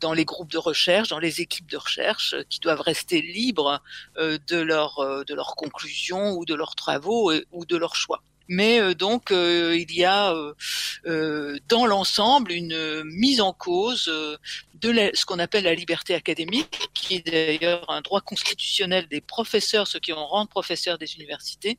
dans 0.00 0.12
les 0.12 0.24
groupes 0.24 0.50
de 0.50 0.58
recherche, 0.58 1.08
dans 1.08 1.18
les 1.18 1.40
équipes 1.40 1.70
de 1.70 1.76
recherche, 1.76 2.34
qui 2.48 2.60
doivent 2.60 2.80
rester 2.80 3.20
libres 3.22 3.82
de 4.16 4.56
leurs 4.56 5.24
de 5.24 5.34
leurs 5.34 5.56
conclusions 5.56 6.32
ou 6.32 6.44
de 6.44 6.54
leurs 6.54 6.74
travaux 6.74 7.32
ou 7.52 7.64
de 7.64 7.76
leurs 7.76 7.96
choix 7.96 8.22
mais 8.48 8.80
euh, 8.80 8.94
donc 8.94 9.30
euh, 9.30 9.76
il 9.78 9.94
y 9.94 10.04
a 10.04 10.34
euh, 11.06 11.58
dans 11.68 11.86
l'ensemble 11.86 12.52
une 12.52 13.04
mise 13.04 13.40
en 13.40 13.52
cause 13.52 14.10
de 14.80 14.90
la, 14.90 15.10
ce 15.14 15.24
qu'on 15.24 15.38
appelle 15.38 15.64
la 15.64 15.74
liberté 15.74 16.14
académique, 16.14 16.88
qui 16.94 17.16
est 17.16 17.30
d'ailleurs 17.30 17.90
un 17.90 18.00
droit 18.00 18.20
constitutionnel 18.20 19.06
des 19.08 19.20
professeurs, 19.20 19.86
ceux 19.86 19.98
qui 19.98 20.12
en 20.12 20.26
rendent 20.26 20.48
professeurs 20.48 20.98
des 20.98 21.14
universités. 21.16 21.78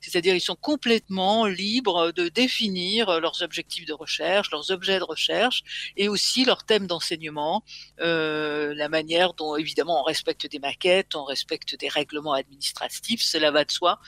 C'est-à-dire 0.00 0.34
ils 0.34 0.40
sont 0.40 0.56
complètement 0.56 1.46
libres 1.46 2.12
de 2.12 2.28
définir 2.28 3.20
leurs 3.20 3.42
objectifs 3.42 3.86
de 3.86 3.92
recherche, 3.92 4.50
leurs 4.50 4.70
objets 4.70 4.98
de 4.98 5.04
recherche 5.04 5.62
et 5.96 6.08
aussi 6.08 6.44
leurs 6.44 6.64
thèmes 6.64 6.86
d'enseignement, 6.86 7.64
euh, 8.00 8.74
la 8.74 8.88
manière 8.88 9.34
dont 9.34 9.56
évidemment 9.56 10.00
on 10.00 10.04
respecte 10.04 10.46
des 10.50 10.58
maquettes, 10.58 11.14
on 11.14 11.24
respecte 11.24 11.78
des 11.78 11.88
règlements 11.88 12.32
administratifs, 12.32 13.22
cela 13.22 13.50
va 13.50 13.64
de 13.64 13.70
soi. 13.70 14.00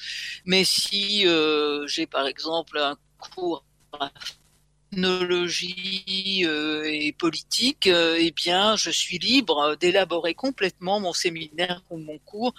Mais 0.44 0.64
si 0.64 1.26
euh, 1.26 1.86
par 2.06 2.26
exemple 2.26 2.78
un 2.78 2.96
cours 3.18 3.64
technologie 4.92 6.44
euh, 6.44 6.84
et 6.84 7.12
politique, 7.12 7.86
euh, 7.86 8.16
eh 8.20 8.30
bien, 8.30 8.76
je 8.76 8.90
suis 8.90 9.18
libre 9.18 9.76
d'élaborer 9.80 10.34
complètement 10.34 11.00
mon 11.00 11.12
séminaire 11.12 11.82
ou 11.90 11.98
mon 11.98 12.18
cours 12.18 12.54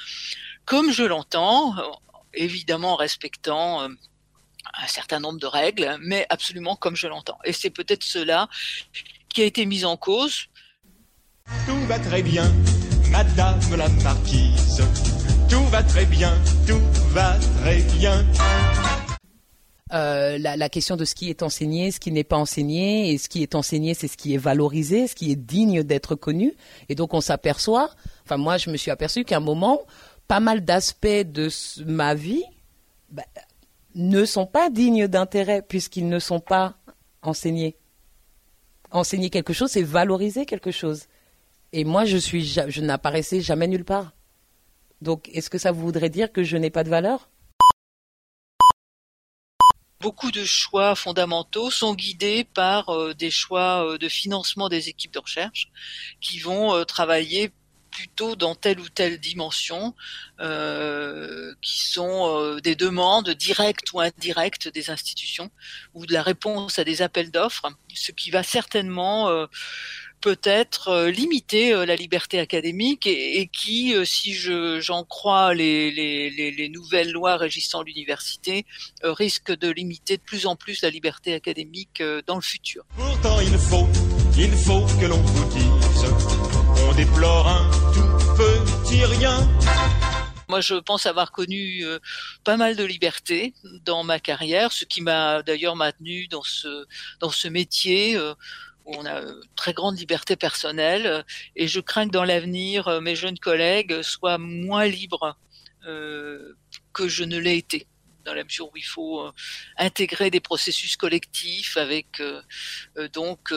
comme 0.66 0.92
je 0.92 1.04
l'entends, 1.04 1.76
évidemment 2.34 2.94
en 2.94 2.96
respectant 2.96 3.84
euh, 3.84 3.90
un 4.82 4.88
certain 4.88 5.20
nombre 5.20 5.40
de 5.40 5.46
règles, 5.46 5.98
mais 6.02 6.26
absolument 6.30 6.76
comme 6.76 6.96
je 6.96 7.08
l'entends. 7.08 7.38
Et 7.44 7.54
c'est 7.54 7.70
peut-être 7.70 8.04
cela 8.04 8.48
qui 9.30 9.42
a 9.42 9.46
été 9.46 9.66
mis 9.66 9.86
en 9.86 9.98
cause. 9.98 10.48
Tout 11.68 11.86
va 11.88 12.00
très 12.00 12.24
bien, 12.24 12.52
Madame 13.12 13.60
la 13.76 13.90
Marquise. 13.90 14.82
Tout 15.50 15.66
va 15.66 15.84
très 15.84 16.06
bien, 16.06 16.34
tout 16.66 16.82
va 17.12 17.38
très 17.62 17.82
bien. 18.00 18.26
Euh, 19.94 20.40
la, 20.40 20.70
question 20.70 20.96
de 20.96 21.06
ce 21.06 21.14
qui 21.14 21.30
est 21.30 21.44
enseigné, 21.44 21.92
ce 21.92 22.00
qui 22.00 22.12
n'est 22.12 22.24
pas 22.24 22.38
enseigné, 22.38 23.12
et 23.12 23.20
ce 23.20 23.30
qui 23.30 23.44
est 23.44 23.54
enseigné, 23.54 23.94
c'est 23.94 24.08
ce 24.08 24.18
qui 24.18 24.34
est 24.34 24.38
valorisé, 24.38 25.08
ce 25.08 25.14
qui 25.14 25.32
est 25.32 25.36
digne 25.36 25.84
d'être 25.84 26.16
connu. 26.16 26.56
Et 26.90 26.96
donc 26.96 27.14
on 27.14 27.22
s'aperçoit, 27.22 27.92
enfin 28.24 28.38
moi 28.38 28.58
je 28.58 28.72
me 28.72 28.78
suis 28.78 28.90
aperçu 28.90 29.24
qu'à 29.24 29.38
un 29.38 29.42
moment, 29.42 29.82
pas 30.28 30.40
mal 30.40 30.66
d'aspects 30.66 31.08
de 31.08 31.50
ma 31.86 32.16
vie 32.16 32.44
bah, 33.10 33.24
ne 33.94 34.26
sont 34.26 34.48
pas 34.48 34.72
dignes 34.72 35.08
d'intérêt 35.08 35.62
puisqu'ils 35.62 36.10
ne 36.10 36.18
sont 36.18 36.40
pas 36.40 36.76
enseignés. 37.22 37.76
Enseigner 38.90 39.30
quelque 39.30 39.54
chose, 39.54 39.70
c'est 39.70 39.84
valoriser 39.84 40.48
quelque 40.48 40.72
chose. 40.72 41.04
Et 41.72 41.84
moi 41.84 42.06
je 42.06 42.18
suis, 42.18 42.44
je 42.44 42.82
n'apparaissais 42.82 43.42
jamais 43.42 43.68
nulle 43.68 43.86
part. 43.86 44.14
Donc 45.04 45.30
est-ce 45.34 45.52
que 45.52 45.60
ça 45.60 45.72
voudrait 45.72 46.10
dire 46.10 46.32
que 46.32 46.42
je 46.42 46.58
n'ai 46.58 46.72
pas 46.72 46.84
de 46.84 46.90
valeur? 46.90 47.30
Beaucoup 50.04 50.32
de 50.32 50.44
choix 50.44 50.96
fondamentaux 50.96 51.72
sont 51.72 51.96
guidés 51.96 52.44
par 52.44 52.90
euh, 52.90 53.14
des 53.14 53.32
choix 53.32 53.88
euh, 53.88 53.98
de 53.98 54.10
financement 54.10 54.68
des 54.68 54.90
équipes 54.90 55.14
de 55.14 55.20
recherche 55.20 55.70
qui 56.20 56.40
vont 56.40 56.76
euh, 56.76 56.84
travailler 56.84 57.54
plutôt 57.90 58.36
dans 58.36 58.54
telle 58.54 58.80
ou 58.82 58.90
telle 58.90 59.20
dimension, 59.20 59.94
qui 61.62 61.80
sont 61.88 62.58
des 62.64 62.76
demandes 62.76 63.30
directes 63.30 63.94
ou 63.94 64.00
indirectes 64.00 64.68
des 64.68 64.90
institutions, 64.90 65.52
ou 65.94 66.08
de 66.08 66.14
la 66.14 66.24
réponse 66.24 66.80
à 66.80 66.84
des 66.84 67.04
appels 67.04 67.30
d'offres, 67.30 67.70
ce 67.94 68.12
qui 68.12 68.32
va 68.32 68.42
certainement 68.42 69.48
peut-être 70.24 70.88
euh, 70.88 71.12
limiter 71.12 71.74
euh, 71.74 71.86
la 71.86 71.98
liberté 71.98 72.40
académique 72.40 73.06
et, 73.06 73.42
et 73.42 73.48
qui, 73.48 73.94
euh, 73.94 74.06
si 74.06 74.34
je, 74.34 74.80
j'en 74.80 75.04
crois 75.04 75.54
les, 75.54 75.92
les, 75.92 76.30
les, 76.30 76.50
les, 76.50 76.70
nouvelles 76.70 77.12
lois 77.12 77.36
régissant 77.36 77.84
l'université, 77.84 78.66
risque 79.04 79.52
de 79.52 79.70
limiter 79.70 80.16
de 80.16 80.22
plus 80.22 80.48
en 80.48 80.56
plus 80.56 80.82
la 80.82 80.90
liberté 80.90 81.34
académique 81.34 82.02
dans 82.26 82.36
le 82.36 82.42
futur. 82.42 82.86
Pourtant, 82.96 83.40
il 83.42 83.58
faut, 83.58 83.88
il 84.38 84.52
faut 84.52 84.86
que 85.00 85.06
l'on 85.06 85.22
vous 85.22 85.54
dise, 85.54 86.06
on 86.88 86.94
déplore 86.94 87.48
un 87.48 87.70
tout 87.94 88.36
petit 88.38 89.04
rien. 89.04 89.46
Moi, 90.54 90.62
je 90.62 90.76
pense 90.76 91.06
avoir 91.06 91.32
connu 91.32 91.84
euh, 91.84 92.00
pas 92.44 92.58
mal 92.58 92.76
de 92.76 92.84
liberté 92.84 93.54
dans 93.86 94.04
ma 94.04 94.20
carrière, 94.20 94.72
ce 94.72 94.86
qui 94.86 95.02
m'a 95.02 95.42
d'ailleurs 95.42 95.76
maintenu 95.76 96.28
dans 96.28 96.44
ce 96.44 96.86
dans 97.20 97.32
ce 97.32 97.48
métier. 97.48 98.16
Euh, 98.16 98.36
où 98.86 98.96
on 98.98 99.06
a 99.06 99.22
très 99.56 99.74
grande 99.74 99.98
liberté 99.98 100.36
personnelle 100.36 101.26
et 101.56 101.68
je 101.68 101.80
crains 101.80 102.08
que 102.08 102.12
dans 102.12 102.24
l'avenir 102.24 103.02
mes 103.02 103.16
jeunes 103.16 103.40
collègues 103.40 104.02
soient 104.02 104.38
moins 104.38 104.86
libres 104.86 105.38
euh, 105.86 106.54
que 106.94 107.08
je 107.08 107.24
ne 107.24 107.38
l'ai 107.38 107.58
été 107.58 107.88
dans 108.24 108.34
la 108.34 108.44
mesure 108.46 108.68
où 108.68 108.78
il 108.78 108.86
faut 108.86 109.20
euh, 109.20 109.32
intégrer 109.78 110.30
des 110.30 110.40
processus 110.40 110.96
collectifs 110.96 111.76
avec 111.76 112.22
euh, 112.22 112.42
donc 113.12 113.52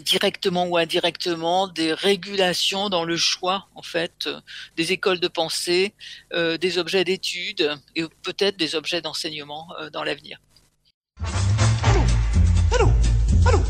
directement 0.00 0.66
ou 0.66 0.76
indirectement 0.76 1.68
des 1.68 1.92
régulations 1.92 2.88
dans 2.88 3.04
le 3.04 3.16
choix 3.16 3.68
en 3.74 3.82
fait 3.82 4.28
des 4.76 4.92
écoles 4.92 5.20
de 5.20 5.28
pensée, 5.28 5.94
euh, 6.32 6.58
des 6.58 6.78
objets 6.78 7.04
d'études 7.04 7.78
et 7.96 8.04
peut-être 8.22 8.56
des 8.56 8.74
objets 8.74 9.00
d'enseignement 9.00 9.68
euh, 9.80 9.90
dans 9.90 10.04
l'avenir. 10.04 10.38
Allô, 13.46 13.60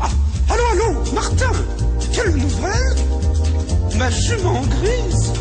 ah, 0.00 0.10
allô, 0.50 0.62
allô, 0.72 1.12
Martin 1.14 1.52
Quelle 2.12 2.36
nouvelle 2.36 3.98
Ma 3.98 4.10
jument 4.10 4.62
grise, 4.62 5.32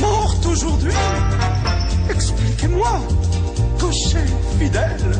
morte 0.00 0.46
aujourd'hui. 0.46 0.92
Expliquez-moi, 2.10 3.00
cocher 3.78 4.24
fidèle, 4.58 5.18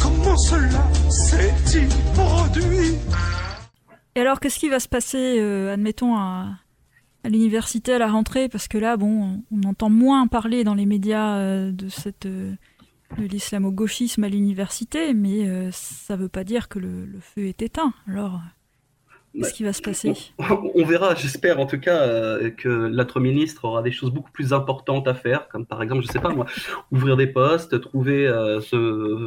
comment 0.00 0.36
cela 0.36 0.82
s'est-il 1.10 1.88
produit 2.14 2.96
Et 4.14 4.20
alors, 4.20 4.40
qu'est-ce 4.40 4.58
qui 4.58 4.68
va 4.68 4.80
se 4.80 4.88
passer, 4.88 5.38
euh, 5.38 5.72
admettons, 5.72 6.16
à, 6.16 6.48
l'université 7.24 7.92
à 7.92 7.98
la 7.98 8.08
rentrée? 8.08 8.48
Parce 8.48 8.68
que 8.68 8.78
là, 8.78 8.96
bon, 8.96 9.42
on 9.50 9.68
entend 9.68 9.90
moins 9.90 10.26
parler 10.26 10.64
dans 10.64 10.74
les 10.74 10.86
médias 10.86 11.36
euh, 11.36 11.70
de 11.72 11.88
cette 11.88 12.26
euh, 12.26 12.54
l'islamo-gauchisme 13.16 14.24
à 14.24 14.28
l'université, 14.28 15.14
mais 15.14 15.48
euh, 15.48 15.70
ça 15.72 16.16
ne 16.16 16.22
veut 16.22 16.28
pas 16.28 16.44
dire 16.44 16.68
que 16.68 16.78
le, 16.78 17.06
le 17.06 17.20
feu 17.20 17.46
est 17.46 17.62
éteint. 17.62 17.92
Alors, 18.06 18.40
qu'est-ce 19.38 19.54
qui 19.54 19.64
va 19.64 19.72
se 19.72 19.82
passer 19.82 20.12
On, 20.74 20.84
verra, 20.84 21.14
j'espère 21.14 21.60
en 21.60 21.66
tout 21.66 21.78
cas 21.78 22.02
euh, 22.02 22.50
que 22.50 22.68
l'autre 22.68 23.20
ministre 23.20 23.64
aura 23.64 23.82
des 23.82 23.92
choses 23.92 24.10
beaucoup 24.10 24.30
plus 24.30 24.52
importantes 24.52 25.08
à 25.08 25.14
faire, 25.14 25.48
comme 25.48 25.66
par 25.66 25.82
exemple, 25.82 26.02
je 26.02 26.08
sais 26.08 26.20
pas 26.20 26.30
moi, 26.30 26.46
ouvrir 26.90 27.16
des 27.16 27.26
postes, 27.26 27.80
trouver, 27.80 28.26
euh, 28.26 28.60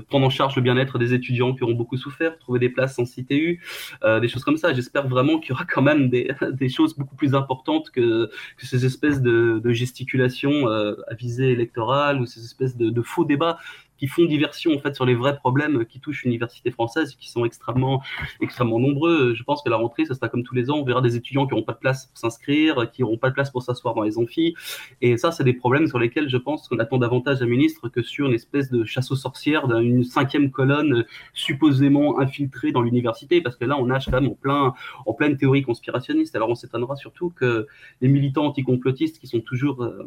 prendre 0.09 0.25
en 0.25 0.29
charge 0.29 0.55
le 0.55 0.61
bien-être 0.61 0.97
des 0.97 1.13
étudiants 1.13 1.53
qui 1.53 1.63
auront 1.63 1.73
beaucoup 1.73 1.97
souffert, 1.97 2.37
trouver 2.37 2.59
des 2.59 2.69
places 2.69 2.97
en 2.99 3.05
CTU, 3.05 3.61
euh, 4.03 4.19
des 4.19 4.27
choses 4.27 4.43
comme 4.43 4.57
ça. 4.57 4.73
J'espère 4.73 5.07
vraiment 5.07 5.39
qu'il 5.39 5.49
y 5.49 5.53
aura 5.53 5.65
quand 5.65 5.81
même 5.81 6.09
des, 6.09 6.29
choses 6.69 6.95
beaucoup 6.95 7.15
plus 7.15 7.35
importantes 7.35 7.91
que, 7.91 8.29
ces 8.57 8.85
espèces 8.85 9.21
de, 9.21 9.61
gesticulations 9.71 10.67
à 10.67 11.13
visée 11.17 11.51
électorale 11.51 12.21
ou 12.21 12.25
ces 12.25 12.43
espèces 12.43 12.77
de 12.77 13.01
faux 13.01 13.25
débats 13.25 13.57
qui 14.01 14.07
font 14.07 14.25
diversion 14.25 14.73
en 14.73 14.79
fait 14.79 14.95
sur 14.95 15.05
les 15.05 15.13
vrais 15.13 15.35
problèmes 15.35 15.85
qui 15.85 15.99
touchent 15.99 16.23
l'université 16.23 16.71
française, 16.71 17.13
qui 17.13 17.29
sont 17.29 17.45
extrêmement, 17.45 18.01
extrêmement 18.41 18.79
nombreux. 18.79 19.35
Je 19.35 19.43
pense 19.43 19.61
que 19.61 19.69
la 19.69 19.77
rentrée, 19.77 20.05
ça 20.05 20.15
sera 20.15 20.27
comme 20.27 20.41
tous 20.41 20.55
les 20.55 20.71
ans, 20.71 20.77
on 20.77 20.83
verra 20.83 21.01
des 21.01 21.15
étudiants 21.15 21.45
qui 21.45 21.51
n'auront 21.51 21.63
pas 21.63 21.73
de 21.73 21.77
place 21.77 22.07
pour 22.07 22.17
s'inscrire, 22.17 22.89
qui 22.89 23.03
n'auront 23.03 23.19
pas 23.19 23.29
de 23.29 23.35
place 23.35 23.51
pour 23.51 23.61
s'asseoir 23.61 23.93
dans 23.93 24.01
les 24.01 24.17
amphis. 24.17 24.55
Et 25.01 25.17
ça, 25.17 25.31
c'est 25.31 25.43
des 25.43 25.53
problèmes 25.53 25.85
sur 25.85 25.99
lesquels 25.99 26.29
je 26.29 26.37
pense 26.37 26.67
qu'on 26.67 26.79
attend 26.79 26.97
davantage 26.97 27.43
un 27.43 27.45
ministre 27.45 27.89
que 27.89 28.01
sur 28.01 28.25
une 28.25 28.33
espèce 28.33 28.71
de 28.71 28.83
chasse 28.85 29.11
aux 29.11 29.15
sorcières 29.15 29.67
d'une 29.67 30.03
cinquième 30.03 30.49
colonne 30.49 31.05
supposément 31.35 32.19
infiltrée 32.19 32.71
dans 32.71 32.81
l'université, 32.81 33.39
parce 33.39 33.55
que 33.55 33.65
là, 33.65 33.77
on 33.77 33.85
nage 33.85 34.05
quand 34.05 34.19
même 34.19 34.31
en, 34.31 34.35
plein, 34.35 34.73
en 35.05 35.13
pleine 35.13 35.37
théorie 35.37 35.61
conspirationniste. 35.61 36.35
Alors 36.35 36.49
on 36.49 36.55
s'étonnera 36.55 36.95
surtout 36.95 37.29
que 37.29 37.67
les 38.01 38.07
militants 38.07 38.47
anticomplotistes 38.47 39.19
qui 39.19 39.27
sont 39.27 39.41
toujours 39.41 39.83
euh, 39.83 40.01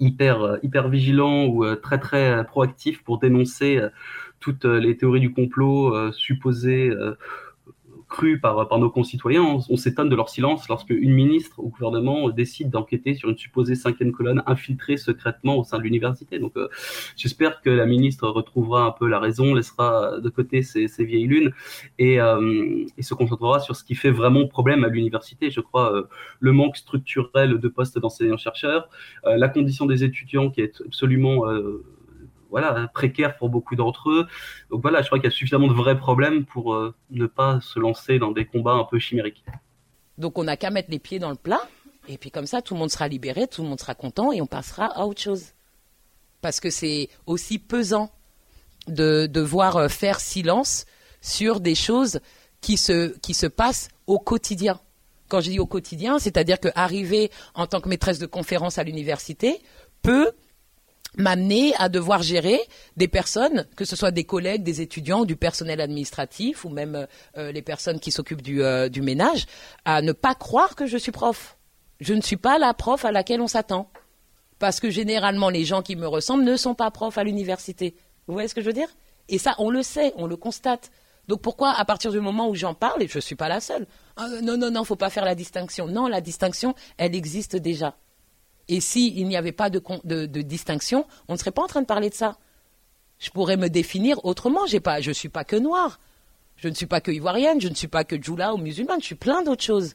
hyper, 0.00 0.58
hyper 0.62 0.88
vigilants 0.88 1.46
ou 1.46 1.64
euh, 1.64 1.76
très 1.76 1.98
très 1.98 2.44
proactifs 2.44 3.02
pour 3.02 3.18
dénoncer 3.18 3.78
euh, 3.78 3.88
toutes 4.40 4.64
les 4.64 4.96
théories 4.96 5.20
du 5.20 5.32
complot 5.32 5.94
euh, 5.94 6.12
supposées 6.12 6.92
crues 8.08 8.38
par, 8.38 8.68
par 8.68 8.78
nos 8.78 8.90
concitoyens. 8.90 9.42
On, 9.42 9.60
on 9.68 9.76
s'étonne 9.76 10.08
de 10.08 10.16
leur 10.16 10.28
silence 10.28 10.68
lorsque 10.68 10.90
une 10.90 11.12
ministre 11.12 11.58
au 11.58 11.68
gouvernement 11.68 12.28
décide 12.30 12.70
d'enquêter 12.70 13.14
sur 13.14 13.28
une 13.28 13.36
supposée 13.36 13.74
cinquième 13.74 14.12
colonne 14.12 14.42
infiltrée 14.46 14.96
secrètement 14.96 15.58
au 15.58 15.64
sein 15.64 15.78
de 15.78 15.82
l'université. 15.82 16.38
Donc 16.38 16.56
euh, 16.56 16.68
j'espère 17.16 17.60
que 17.60 17.70
la 17.70 17.86
ministre 17.86 18.28
retrouvera 18.28 18.84
un 18.84 18.92
peu 18.92 19.08
la 19.08 19.18
raison, 19.18 19.54
laissera 19.54 20.20
de 20.20 20.28
côté 20.28 20.62
ces, 20.62 20.88
ces 20.88 21.04
vieilles 21.04 21.26
lunes 21.26 21.52
et, 21.98 22.20
euh, 22.20 22.84
et, 22.96 23.02
se 23.02 23.14
concentrera 23.14 23.60
sur 23.60 23.76
ce 23.76 23.84
qui 23.84 23.94
fait 23.94 24.10
vraiment 24.10 24.46
problème 24.46 24.84
à 24.84 24.88
l'université. 24.88 25.50
Je 25.50 25.60
crois 25.60 25.94
euh, 25.94 26.02
le 26.40 26.52
manque 26.52 26.76
structurel 26.76 27.58
de 27.58 27.68
postes 27.68 27.98
d'enseignants-chercheurs, 27.98 28.88
la 29.24 29.48
condition 29.48 29.86
des 29.86 30.04
étudiants 30.04 30.50
qui 30.50 30.60
est 30.60 30.82
absolument 30.84 31.44
voilà, 32.56 32.88
précaire 32.88 33.36
pour 33.36 33.50
beaucoup 33.50 33.76
d'entre 33.76 34.08
eux. 34.08 34.26
Donc 34.70 34.80
voilà, 34.80 35.02
je 35.02 35.08
crois 35.08 35.18
qu'il 35.18 35.28
y 35.28 35.32
a 35.32 35.36
suffisamment 35.36 35.66
de 35.66 35.74
vrais 35.74 35.98
problèmes 35.98 36.46
pour 36.46 36.72
euh, 36.72 36.94
ne 37.10 37.26
pas 37.26 37.60
se 37.60 37.78
lancer 37.78 38.18
dans 38.18 38.32
des 38.32 38.46
combats 38.46 38.72
un 38.72 38.84
peu 38.84 38.98
chimériques. 38.98 39.44
Donc 40.16 40.38
on 40.38 40.44
n'a 40.44 40.56
qu'à 40.56 40.70
mettre 40.70 40.90
les 40.90 40.98
pieds 40.98 41.18
dans 41.18 41.28
le 41.28 41.36
plat, 41.36 41.60
et 42.08 42.16
puis 42.16 42.30
comme 42.30 42.46
ça, 42.46 42.62
tout 42.62 42.72
le 42.72 42.80
monde 42.80 42.90
sera 42.90 43.08
libéré, 43.08 43.46
tout 43.46 43.62
le 43.62 43.68
monde 43.68 43.78
sera 43.78 43.94
content, 43.94 44.32
et 44.32 44.40
on 44.40 44.46
passera 44.46 44.86
à 44.86 45.04
autre 45.04 45.20
chose. 45.20 45.52
Parce 46.40 46.58
que 46.58 46.70
c'est 46.70 47.10
aussi 47.26 47.58
pesant 47.58 48.10
de 48.88 49.26
devoir 49.26 49.76
euh, 49.76 49.88
faire 49.88 50.18
silence 50.18 50.86
sur 51.20 51.60
des 51.60 51.74
choses 51.74 52.20
qui 52.62 52.78
se, 52.78 53.18
qui 53.18 53.34
se 53.34 53.46
passent 53.46 53.90
au 54.06 54.18
quotidien. 54.18 54.80
Quand 55.28 55.42
je 55.42 55.50
dis 55.50 55.58
au 55.58 55.66
quotidien, 55.66 56.18
c'est-à-dire 56.18 56.58
qu'arriver 56.58 57.30
en 57.54 57.66
tant 57.66 57.82
que 57.82 57.88
maîtresse 57.90 58.18
de 58.18 58.24
conférence 58.24 58.78
à 58.78 58.82
l'université 58.82 59.60
peut 60.00 60.32
m'amener 61.16 61.74
à 61.76 61.88
devoir 61.88 62.22
gérer 62.22 62.60
des 62.96 63.08
personnes, 63.08 63.66
que 63.76 63.84
ce 63.84 63.96
soit 63.96 64.10
des 64.10 64.24
collègues, 64.24 64.62
des 64.62 64.80
étudiants, 64.80 65.24
du 65.24 65.36
personnel 65.36 65.80
administratif 65.80 66.64
ou 66.64 66.68
même 66.68 67.06
euh, 67.36 67.52
les 67.52 67.62
personnes 67.62 68.00
qui 68.00 68.12
s'occupent 68.12 68.42
du, 68.42 68.62
euh, 68.62 68.88
du 68.88 69.02
ménage, 69.02 69.46
à 69.84 70.02
ne 70.02 70.12
pas 70.12 70.34
croire 70.34 70.76
que 70.76 70.86
je 70.86 70.96
suis 70.96 71.12
prof. 71.12 71.56
Je 72.00 72.14
ne 72.14 72.20
suis 72.20 72.36
pas 72.36 72.58
la 72.58 72.74
prof 72.74 73.04
à 73.04 73.12
laquelle 73.12 73.40
on 73.40 73.46
s'attend. 73.46 73.90
Parce 74.58 74.80
que 74.80 74.90
généralement, 74.90 75.50
les 75.50 75.64
gens 75.64 75.82
qui 75.82 75.96
me 75.96 76.06
ressemblent 76.06 76.44
ne 76.44 76.56
sont 76.56 76.74
pas 76.74 76.90
profs 76.90 77.18
à 77.18 77.24
l'université. 77.24 77.94
Vous 78.26 78.34
voyez 78.34 78.48
ce 78.48 78.54
que 78.54 78.60
je 78.60 78.66
veux 78.66 78.72
dire? 78.72 78.88
Et 79.28 79.38
ça, 79.38 79.54
on 79.58 79.70
le 79.70 79.82
sait, 79.82 80.12
on 80.16 80.26
le 80.26 80.36
constate. 80.36 80.90
Donc 81.28 81.42
pourquoi, 81.42 81.72
à 81.72 81.84
partir 81.84 82.12
du 82.12 82.20
moment 82.20 82.48
où 82.48 82.54
j'en 82.54 82.74
parle, 82.74 83.02
et 83.02 83.08
je 83.08 83.18
ne 83.18 83.20
suis 83.20 83.34
pas 83.34 83.48
la 83.48 83.60
seule, 83.60 83.86
ah, 84.16 84.28
non, 84.42 84.56
non, 84.56 84.70
non, 84.70 84.84
faut 84.84 84.96
pas 84.96 85.10
faire 85.10 85.24
la 85.24 85.34
distinction. 85.34 85.88
Non, 85.88 86.06
la 86.06 86.20
distinction, 86.20 86.74
elle 86.96 87.14
existe 87.14 87.56
déjà. 87.56 87.96
Et 88.68 88.80
s'il 88.80 89.26
n'y 89.26 89.36
avait 89.36 89.52
pas 89.52 89.70
de, 89.70 90.26
distinction, 90.42 91.06
on 91.28 91.34
ne 91.34 91.38
serait 91.38 91.52
pas 91.52 91.62
en 91.62 91.66
train 91.66 91.82
de 91.82 91.86
parler 91.86 92.10
de 92.10 92.14
ça. 92.14 92.36
Je 93.18 93.30
pourrais 93.30 93.56
me 93.56 93.68
définir 93.68 94.24
autrement. 94.24 94.66
Je 94.66 95.08
ne 95.08 95.12
suis 95.12 95.28
pas 95.28 95.44
que 95.44 95.56
noire. 95.56 96.00
Je 96.56 96.68
ne 96.68 96.74
suis 96.74 96.86
pas 96.86 97.00
que 97.00 97.10
ivoirienne. 97.10 97.60
Je 97.60 97.68
ne 97.68 97.74
suis 97.74 97.88
pas 97.88 98.04
que 98.04 98.20
djoula 98.20 98.54
ou 98.54 98.58
musulmane. 98.58 99.00
Je 99.00 99.06
suis 99.06 99.14
plein 99.14 99.42
d'autres 99.42 99.62
choses. 99.62 99.94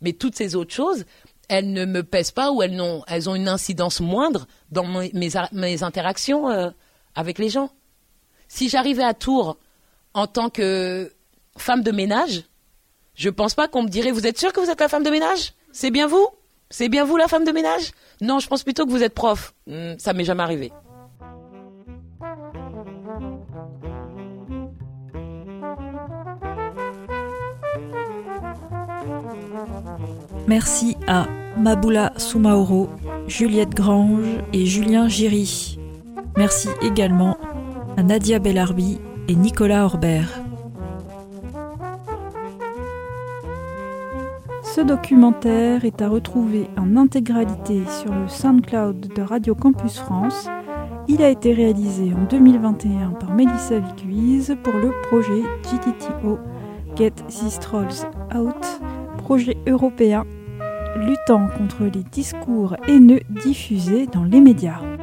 Mais 0.00 0.12
toutes 0.12 0.34
ces 0.34 0.54
autres 0.54 0.74
choses, 0.74 1.04
elles 1.48 1.72
ne 1.72 1.84
me 1.84 2.02
pèsent 2.02 2.30
pas 2.30 2.50
ou 2.52 2.62
elles 2.62 2.80
ont, 2.80 3.04
elles 3.06 3.28
ont 3.28 3.34
une 3.34 3.48
incidence 3.48 4.00
moindre 4.00 4.46
dans 4.70 4.84
mes, 4.84 5.82
interactions 5.82 6.50
euh, 6.50 6.70
avec 7.14 7.38
les 7.38 7.48
gens. 7.48 7.70
Si 8.48 8.68
j'arrivais 8.68 9.04
à 9.04 9.14
Tours 9.14 9.56
en 10.14 10.26
tant 10.26 10.50
que 10.50 11.12
femme 11.56 11.82
de 11.82 11.90
ménage, 11.90 12.44
je 13.14 13.28
ne 13.28 13.34
pense 13.34 13.54
pas 13.54 13.68
qu'on 13.68 13.82
me 13.82 13.88
dirait 13.88 14.12
Vous 14.12 14.26
êtes 14.26 14.38
sûr 14.38 14.52
que 14.52 14.60
vous 14.60 14.70
êtes 14.70 14.80
la 14.80 14.88
femme 14.88 15.02
de 15.02 15.10
ménage? 15.10 15.54
C'est 15.72 15.90
bien 15.90 16.06
vous? 16.06 16.28
C'est 16.70 16.88
bien 16.88 17.04
vous 17.04 17.16
la 17.16 17.28
femme 17.28 17.44
de 17.44 17.52
ménage? 17.52 17.92
Non, 18.20 18.38
je 18.38 18.48
pense 18.48 18.62
plutôt 18.62 18.86
que 18.86 18.90
vous 18.90 19.02
êtes 19.02 19.14
prof. 19.14 19.54
Hmm, 19.66 19.94
ça 19.98 20.12
m'est 20.12 20.24
jamais 20.24 20.42
arrivé. 20.42 20.72
Merci 30.46 30.96
à 31.06 31.26
Maboula 31.58 32.12
Soumaoro, 32.16 32.88
Juliette 33.26 33.74
Grange 33.74 34.26
et 34.52 34.64
Julien 34.64 35.08
Giry. 35.08 35.78
Merci 36.36 36.68
également 36.82 37.36
à 37.96 38.02
Nadia 38.02 38.38
Bellarbi 38.38 38.98
et 39.28 39.34
Nicolas 39.34 39.84
Orbert. 39.84 40.47
Ce 44.78 44.84
documentaire 44.84 45.84
est 45.84 46.00
à 46.02 46.08
retrouver 46.08 46.70
en 46.78 46.96
intégralité 46.96 47.82
sur 48.00 48.14
le 48.14 48.28
SoundCloud 48.28 49.12
de 49.12 49.22
Radio 49.22 49.56
Campus 49.56 49.98
France. 49.98 50.48
Il 51.08 51.20
a 51.20 51.30
été 51.30 51.52
réalisé 51.52 52.12
en 52.14 52.22
2021 52.30 53.10
par 53.18 53.34
Melissa 53.34 53.80
Vicuise 53.80 54.56
pour 54.62 54.74
le 54.74 54.92
projet 55.08 55.42
GTTO 55.64 56.38
Get 56.94 57.10
These 57.26 57.58
Trolls 57.58 58.06
Out, 58.32 58.80
projet 59.16 59.56
européen 59.66 60.24
luttant 60.94 61.48
contre 61.58 61.82
les 61.82 62.04
discours 62.12 62.76
haineux 62.86 63.22
diffusés 63.42 64.06
dans 64.06 64.22
les 64.22 64.40
médias. 64.40 64.97